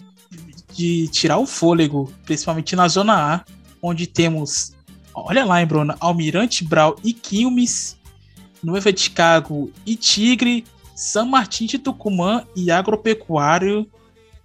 [0.74, 3.44] de, tirar o fôlego, principalmente na zona A,
[3.82, 4.72] onde temos,
[5.26, 7.96] olha lá, hein, Bruno, Almirante Brau e Quilmes,
[8.62, 10.64] Noiva de Chicago e Tigre,
[10.94, 13.86] São Martin de Tucumã e Agropecuário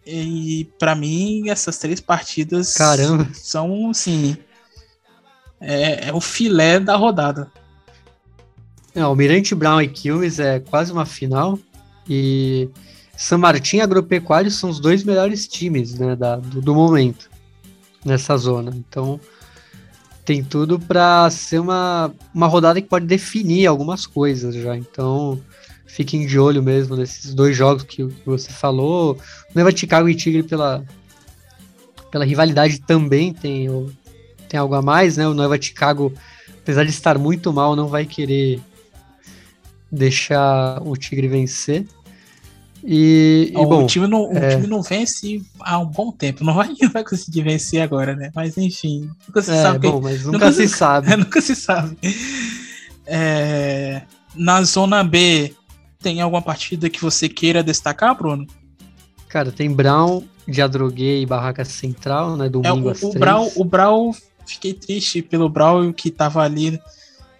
[0.06, 3.28] e para mim, essas três partidas Caramba.
[3.34, 4.38] são, assim,
[5.60, 7.52] é, é, o filé da rodada.
[8.94, 11.58] É, Almirante Brown e Quilmes é quase uma final.
[12.08, 12.70] E
[13.18, 17.30] São Martin e Agropecuário são os dois melhores times né, da, do, do momento
[18.06, 18.72] nessa zona.
[18.76, 19.20] Então,
[20.26, 24.76] tem tudo para ser uma, uma rodada que pode definir algumas coisas já.
[24.76, 25.40] Então,
[25.86, 29.18] fiquem de olho mesmo nesses dois jogos que, que você falou.
[29.54, 30.84] Leva Chicago e Tigre pela,
[32.12, 33.70] pela rivalidade também tem,
[34.50, 35.28] tem algo a mais, né?
[35.28, 36.12] O Nova Chicago,
[36.62, 38.60] apesar de estar muito mal, não vai querer
[39.92, 41.86] deixar o Tigre vencer.
[42.88, 44.48] E, e o, bom, time não, é...
[44.48, 48.16] o time não vence há um bom tempo, não vai, não vai conseguir vencer agora,
[48.16, 48.32] né?
[48.36, 49.90] Mas enfim, nunca se é, sabe.
[49.90, 51.08] Bom, mas nunca, nunca se sabe.
[51.12, 51.98] É, nunca se sabe.
[53.08, 54.04] É,
[54.36, 55.54] na zona B,
[56.00, 58.46] tem alguma partida que você queira destacar, Bruno?
[59.28, 62.48] Cara, tem Brown, Diadroguei e Barraca Central, né?
[62.50, 64.12] Domingo é, o, o Brown, o Brown,
[64.46, 66.80] fiquei triste pelo Brown que tava ali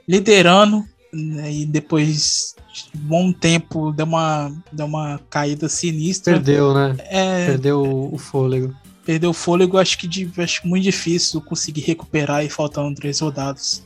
[0.08, 0.84] liderando
[1.16, 6.34] e depois de um bom tempo deu uma, deu uma caída sinistra.
[6.34, 6.96] Perdeu, né?
[7.00, 8.76] É, perdeu o fôlego.
[9.06, 13.84] Perdeu o fôlego, acho que de, acho muito difícil conseguir recuperar e faltando três rodados.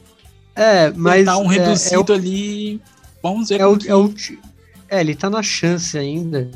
[0.55, 1.25] É, mas.
[1.25, 2.81] Tá um reduzido é, é o, ali.
[3.21, 3.59] Vamos ver.
[3.59, 4.13] É o, é o,
[4.89, 6.49] é, ele tá na chance ainda.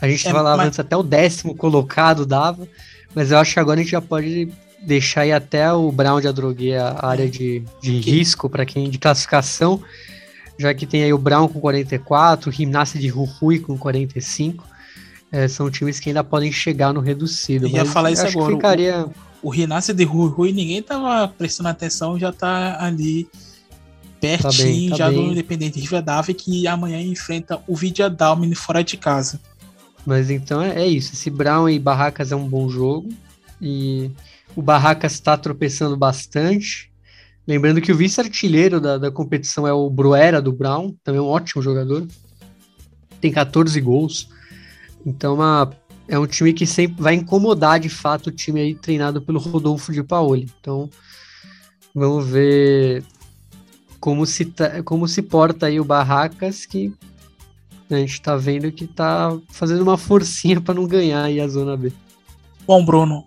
[0.00, 0.66] A gente é, falava mas...
[0.68, 2.68] antes até o décimo colocado dava,
[3.14, 4.52] mas eu acho que agora a gente já pode
[4.86, 8.10] deixar aí até o Brown de Adrogué a área de, de que...
[8.10, 9.82] risco para quem de classificação,
[10.56, 14.64] já que tem aí o Brown com 44, o Gimnasia de Rui com 45.
[15.32, 17.66] É, são times que ainda podem chegar no reduzido.
[17.66, 18.54] Eu ia falar isso agora.
[18.54, 19.06] Ficaria...
[19.42, 23.28] O, o Gimnasia de Rui ninguém tava prestando atenção, já tá ali
[24.20, 25.24] pertinho tá bem, tá já bem.
[25.24, 29.40] do Independente Rivadavia, que amanhã enfrenta o Vidia Dalmin fora de casa.
[30.06, 31.12] Mas então é, é, isso.
[31.12, 33.08] Esse Brown e Barracas é um bom jogo.
[33.60, 34.10] E
[34.56, 36.90] o Barracas está tropeçando bastante.
[37.46, 41.62] Lembrando que o vice-artilheiro da, da competição é o Bruera do Brown, também um ótimo
[41.62, 42.08] jogador.
[43.20, 44.28] Tem 14 gols.
[45.04, 45.70] Então uma,
[46.08, 49.92] é um time que sempre vai incomodar de fato o time aí treinado pelo Rodolfo
[49.92, 50.50] de Paoli.
[50.58, 50.88] Então
[51.94, 53.04] vamos ver
[54.00, 56.92] como se, tá, como se porta aí o Barracas, que
[57.90, 61.76] a gente tá vendo que tá fazendo uma forcinha para não ganhar aí a Zona
[61.76, 61.92] B.
[62.66, 63.24] Bom, Bruno,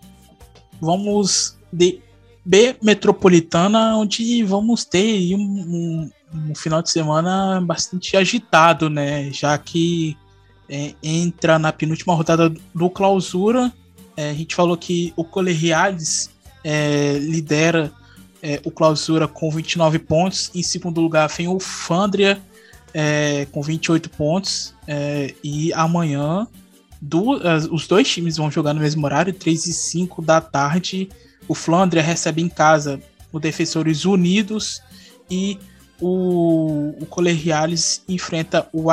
[0.81, 1.99] vamos de
[2.45, 6.11] B Metropolitana, onde vamos ter um, um,
[6.49, 9.31] um final de semana bastante agitado, né?
[9.31, 10.17] Já que
[10.69, 13.71] é, entra na penúltima rodada do Clausura.
[14.15, 16.29] É, a gente falou que o Colegiales
[16.63, 17.91] é, lidera
[18.41, 20.51] é, o Clausura com 29 pontos.
[20.53, 22.39] Em segundo lugar vem o Fandria
[22.93, 24.73] é, com 28 pontos.
[24.87, 26.47] É, e amanhã
[27.01, 27.39] do,
[27.71, 31.09] os dois times vão jogar no mesmo horário, 3 e 5 da tarde.
[31.47, 33.01] O Flandria recebe em casa
[33.31, 34.81] o Defensores Unidos
[35.29, 35.57] e
[36.01, 38.87] o, o Colegiales enfrenta o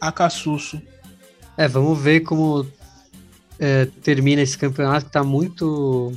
[0.00, 0.80] Acassuso.
[1.56, 2.66] É, vamos ver como
[3.58, 6.12] é, termina esse campeonato que tá muito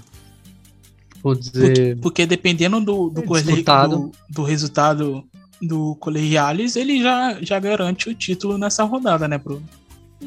[1.22, 1.62] vou dizer.
[1.62, 5.24] Porque, porque dependendo do, do, é do, do, resultado
[5.62, 9.64] do Colegiales, ele já, já garante o título nessa rodada, né, Bruno?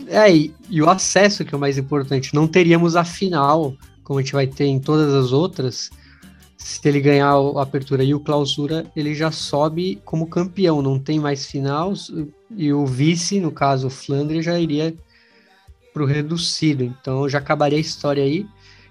[0.06, 2.34] É, e, e, o acesso que é o mais importante.
[2.34, 5.90] Não teríamos a final, como a gente vai ter em todas as outras.
[6.56, 10.82] Se ele ganhar a apertura e o clausura, ele já sobe como campeão.
[10.82, 11.92] Não tem mais final.
[12.56, 14.94] E o vice, no caso o Flandre, já iria
[15.92, 16.84] para o reduzido.
[16.84, 18.46] Então já acabaria a história aí.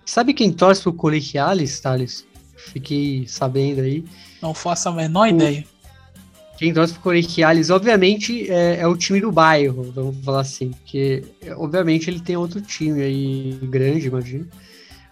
[0.05, 2.25] Sabe quem torce pro Colegiales, Thales?
[2.57, 4.03] Fiquei sabendo aí.
[4.41, 5.29] Não faço a menor o...
[5.29, 5.65] ideia.
[6.59, 10.71] Quem torce pro Colegiales, obviamente, é, é, o time do bairro, vamos falar assim.
[10.71, 11.23] Porque,
[11.55, 14.45] obviamente, ele tem outro time aí grande, imagino.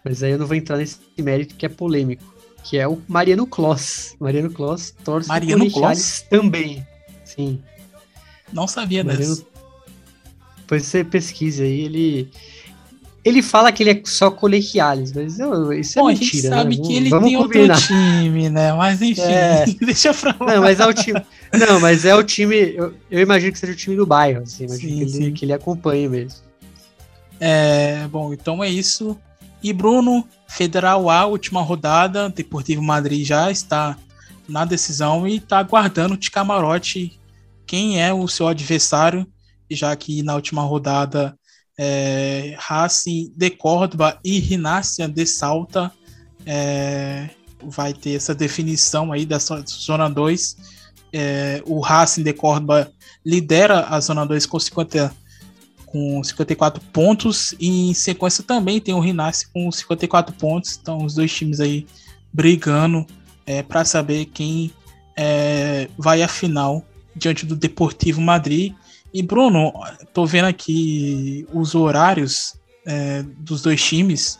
[0.03, 2.21] mas aí eu não vou entrar nesse mérito que é polêmico,
[2.65, 4.13] que é o Mariano Kloss.
[4.19, 6.85] Mariano Kloss torce Mariano Kloss também.
[7.23, 7.61] Sim.
[8.51, 9.35] Não sabia Mariano...
[9.35, 9.47] dessa.
[10.57, 12.29] Depois você pesquisa aí, ele
[13.27, 16.21] ele fala que ele é só colegiales, mas eu, isso é mentira.
[16.21, 16.83] A gente sabe né?
[16.85, 17.75] que ele Vamos tem combinar.
[17.75, 18.73] outro time, né?
[18.73, 19.65] Mas enfim, é.
[19.81, 20.55] deixa pra lá.
[20.55, 21.21] Não, mas é o time.
[21.53, 22.55] Não, mas é o time.
[22.55, 25.45] Eu, eu imagino que seja o time do bairro, assim, imagino sim, que, ele, que
[25.45, 26.39] ele acompanhe mesmo.
[27.39, 29.17] É, bom, então é isso.
[29.61, 33.97] E Bruno, Federal A, última rodada, Deportivo Madrid já está
[34.47, 37.19] na decisão e está aguardando de camarote
[37.65, 39.27] quem é o seu adversário,
[39.69, 41.36] já que na última rodada
[41.77, 45.91] é, Racing de Córdoba e Rinácia de Salta.
[46.45, 47.29] É,
[47.63, 50.57] vai ter essa definição aí da Zona 2.
[51.13, 52.91] É, o Racing de Córdoba
[53.25, 55.13] lidera a Zona 2 com, 50,
[55.85, 57.53] com 54 pontos.
[57.59, 60.79] E em sequência também tem o Rinácia com 54 pontos.
[60.81, 61.85] Então, os dois times aí
[62.33, 63.05] brigando
[63.45, 64.71] é, para saber quem
[65.15, 66.85] é, vai à final
[67.15, 68.73] diante do Deportivo Madrid.
[69.17, 69.73] E Bruno,
[70.13, 72.53] tô vendo aqui os horários
[72.85, 74.37] é, dos dois times.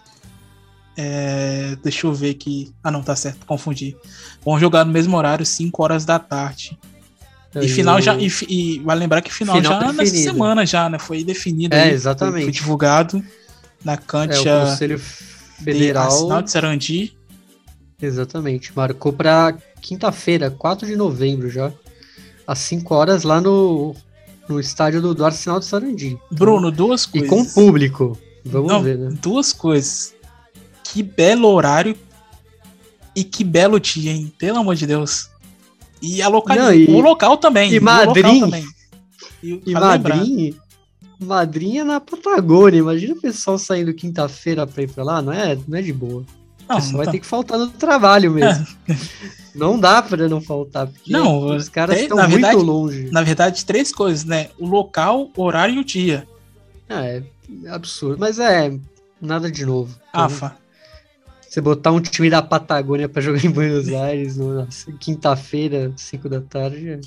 [0.96, 2.72] É, deixa eu ver aqui.
[2.84, 3.98] Ah, não, tá certo, confundi.
[4.46, 6.78] Vão jogar no mesmo horário, 5 horas da tarde.
[7.60, 8.16] E final já.
[8.18, 10.04] E, e vai lembrar que final, final já definido.
[10.04, 11.00] nessa semana já, né?
[11.00, 11.74] Foi definido.
[11.74, 12.44] É, aí, exatamente.
[12.44, 13.26] Foi, divulgado
[13.84, 17.18] na cancha é, o Conselho Federal de, de Sarandi.
[18.00, 18.72] Exatamente.
[18.76, 21.74] Marcou para quinta-feira, 4 de novembro já.
[22.46, 23.96] Às 5 horas lá no
[24.48, 26.18] no estádio do, do Arsenal de Sarandi.
[26.32, 27.28] Bruno, duas coisas.
[27.28, 28.18] E com público.
[28.46, 29.18] Vamos Não, ver, né?
[29.22, 30.14] Duas coisas.
[30.84, 31.96] Que belo horário
[33.16, 34.32] e que belo dia, hein?
[34.38, 35.30] Pelo amor de Deus.
[36.02, 36.56] E a local...
[36.56, 36.86] Não, e...
[36.86, 37.74] o local também.
[37.74, 38.40] E Madrid.
[38.40, 38.66] Também.
[39.44, 40.56] E, e Madrid.
[41.20, 42.78] Madrid é na Patagônia.
[42.80, 45.22] Imagina o pessoal saindo quinta-feira pra ir pra lá.
[45.22, 46.24] Não é, não é de boa.
[46.70, 47.12] Não, Você vai tá.
[47.12, 48.68] ter que faltar no trabalho mesmo.
[48.88, 48.96] É.
[49.58, 53.10] Não dá para não faltar, porque não, os caras estão muito verdade, longe.
[53.12, 54.50] Na verdade, três coisas, né?
[54.60, 56.28] O local, o horário e o dia.
[56.90, 57.24] Ah, é
[57.70, 58.78] absurdo, mas é
[59.22, 59.98] nada de novo.
[60.10, 60.56] Então, Afa.
[61.48, 64.68] Você botar um time da Patagônia para jogar em Buenos Aires na
[65.00, 67.00] quinta-feira, 5 da tarde,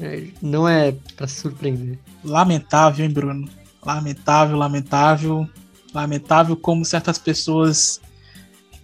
[0.00, 1.98] é, não é para surpreender.
[2.24, 3.48] Lamentável, hein, Bruno?
[3.84, 5.48] Lamentável, lamentável.
[5.94, 8.00] Lamentável como certas pessoas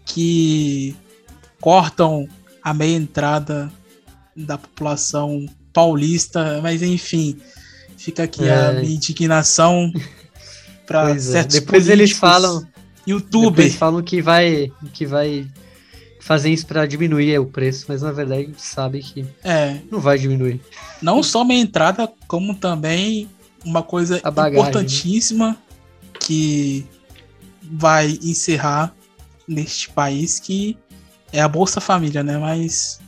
[0.04, 0.94] que
[1.60, 2.28] cortam
[2.62, 3.70] a meia entrada
[4.36, 7.38] da população paulista, mas enfim,
[7.96, 8.54] fica aqui é.
[8.54, 9.92] a minha indignação
[10.86, 11.18] para é.
[11.18, 11.60] certos.
[11.60, 12.66] Depois eles falam,
[13.06, 15.46] YouTube, eles falam que vai que vai
[16.20, 19.78] fazer isso para diminuir o preço, mas na verdade a gente sabe que é.
[19.90, 20.60] não vai diminuir.
[21.00, 23.28] Não só meia entrada, como também
[23.64, 24.60] uma coisa bagagem, né?
[24.60, 25.56] importantíssima né?
[26.20, 26.86] que
[27.62, 28.94] vai encerrar
[29.46, 30.76] neste país que
[31.32, 32.38] é a Bolsa Família, né?
[32.38, 33.00] Mas,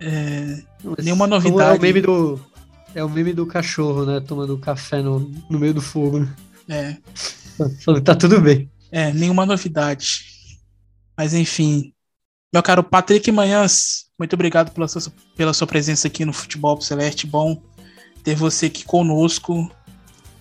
[0.00, 1.76] é, Mas nenhuma novidade.
[1.76, 2.40] É o meme do
[2.94, 4.20] é o meme do cachorro, né?
[4.20, 6.20] Tomando café no, no meio do fogo.
[6.20, 6.28] Né?
[6.68, 6.96] É.
[7.84, 8.70] Falando tá tudo bem.
[8.90, 10.24] É, nenhuma novidade.
[11.16, 11.92] Mas enfim.
[12.52, 15.02] Meu caro Patrick Manhãs, muito obrigado pela sua,
[15.36, 17.26] pela sua presença aqui no Futebol Celeste.
[17.26, 17.62] Bom
[18.24, 19.70] ter você aqui conosco,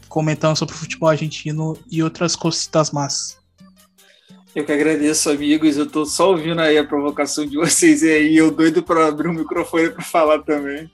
[0.07, 3.37] comentando sobre o futebol argentino e outras cositas más.
[4.55, 5.77] Eu que agradeço, amigos.
[5.77, 9.27] Eu tô só ouvindo aí a provocação de vocês e aí eu doido para abrir
[9.27, 10.89] o microfone para falar também.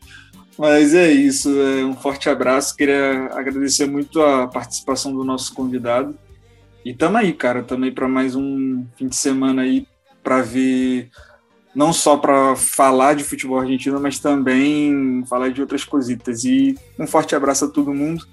[0.58, 2.76] Mas é isso, é um forte abraço.
[2.76, 6.16] Queria agradecer muito a participação do nosso convidado.
[6.86, 9.88] E tamo aí, cara, também para mais um fim de semana aí
[10.22, 11.10] para ver
[11.74, 16.44] não só para falar de futebol argentino, mas também falar de outras cositas.
[16.44, 18.24] E um forte abraço a todo mundo.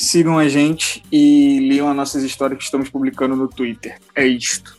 [0.00, 3.98] Sigam a gente e leiam as nossas histórias que estamos publicando no Twitter.
[4.14, 4.78] É isto.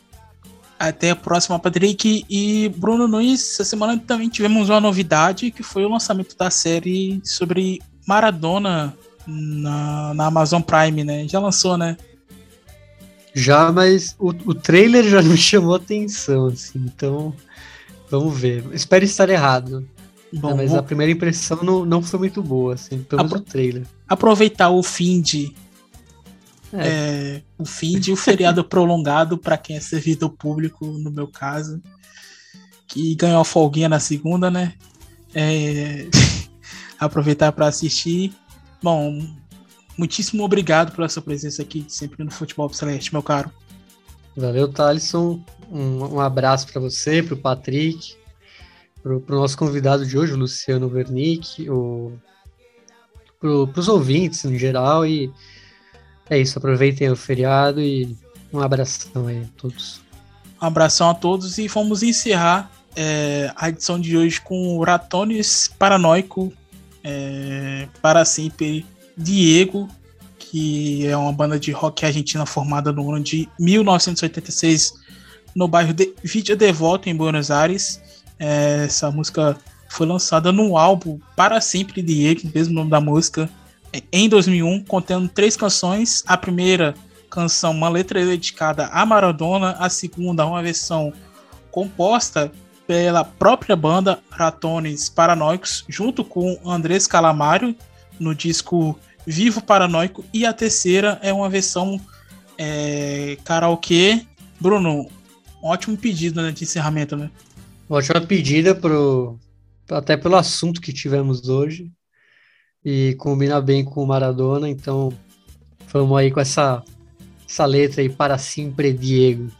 [0.76, 2.24] Até a próxima, Patrick.
[2.28, 7.20] E Bruno Nunes, essa semana também tivemos uma novidade, que foi o lançamento da série
[7.22, 8.92] sobre Maradona
[9.24, 11.28] na, na Amazon Prime, né?
[11.28, 11.96] Já lançou, né?
[13.32, 17.32] Já, mas o, o trailer já me chamou atenção, assim, então
[18.10, 18.64] vamos ver.
[18.72, 19.88] Espero estar errado.
[20.32, 20.78] Bom, mas vou...
[20.78, 23.86] a primeira impressão não, não foi muito boa, assim, pelo menos o trailer.
[24.08, 25.54] Aproveitar o fim de.
[26.72, 26.88] É.
[26.88, 31.82] É, o fim de o feriado prolongado para quem é servidor público, no meu caso,
[32.88, 34.72] que ganhou a folguinha na segunda, né?
[35.34, 36.06] É,
[36.98, 38.32] aproveitar para assistir.
[38.82, 39.22] Bom,
[39.98, 43.50] muitíssimo obrigado pela sua presença aqui, sempre no Futebol Celeste, meu caro.
[44.34, 45.44] Valeu, Thalisson.
[45.70, 48.14] Um, um abraço para você, para o Patrick,
[49.02, 51.66] para o nosso convidado de hoje, o Luciano Wernick,
[53.40, 55.04] para os ouvintes em geral.
[55.04, 55.30] E
[56.30, 58.16] é isso, aproveitem o feriado e
[58.52, 60.00] um abração aí a todos.
[60.60, 65.68] Um abração a todos e vamos encerrar é, a edição de hoje com o Ratones
[65.78, 66.52] Paranoico
[67.02, 69.88] é, para sempre Diego,
[70.38, 74.94] que é uma banda de rock argentina formada no ano de 1986
[75.54, 78.00] no bairro de Villa Devoto, em Buenos Aires.
[78.44, 79.56] É, essa música
[79.88, 83.48] foi lançada no álbum Para Sempre Diego, mesmo nome da música,
[84.10, 86.24] em 2001, contendo três canções.
[86.26, 86.92] A primeira
[87.30, 91.12] canção, uma letra dedicada a Maradona, a segunda, uma versão
[91.70, 92.50] composta
[92.84, 97.76] pela própria banda Ratones Paranoicos, junto com Andrés Calamaro,
[98.18, 102.00] no disco Vivo Paranoico, e a terceira é uma versão
[102.58, 104.26] é, karaokê.
[104.58, 105.08] Bruno,
[105.62, 107.30] ótimo pedido né, de encerramento, né?
[107.92, 109.38] Ótima pedida pro,
[109.90, 111.92] até pelo assunto que tivemos hoje
[112.82, 115.12] e combina bem com o Maradona, então
[115.92, 116.82] vamos aí com essa,
[117.46, 119.52] essa letra aí para sempre Diego.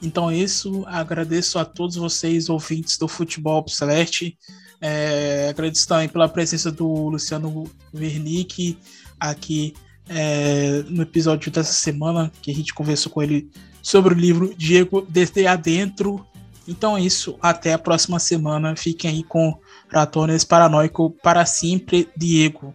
[0.00, 4.38] Então é isso, agradeço a todos vocês, ouvintes do Futebol Celeste.
[4.80, 8.78] É, agradeço também pela presença do Luciano Wernick
[9.18, 9.74] aqui
[10.08, 13.50] é, no episódio dessa semana, que a gente conversou com ele
[13.82, 16.24] sobre o livro Diego Desde Adentro.
[16.68, 18.76] Então é isso, até a próxima semana.
[18.76, 19.58] Fiquem aí com
[19.88, 22.74] Ratones Paranoico para sempre, Diego.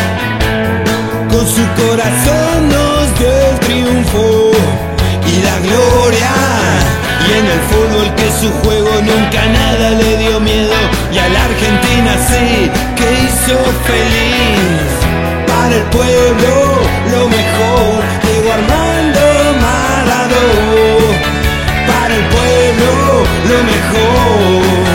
[1.61, 4.51] Su corazón nos dio el triunfo
[5.27, 6.31] y la gloria.
[7.27, 10.73] Y en el fútbol que su juego nunca nada le dio miedo.
[11.13, 14.89] Y a la Argentina sí que hizo feliz.
[15.45, 16.53] Para el pueblo
[17.11, 18.01] lo mejor.
[18.23, 19.21] Diego Armando
[19.61, 20.81] Maradona
[21.91, 24.90] para el pueblo lo mejor.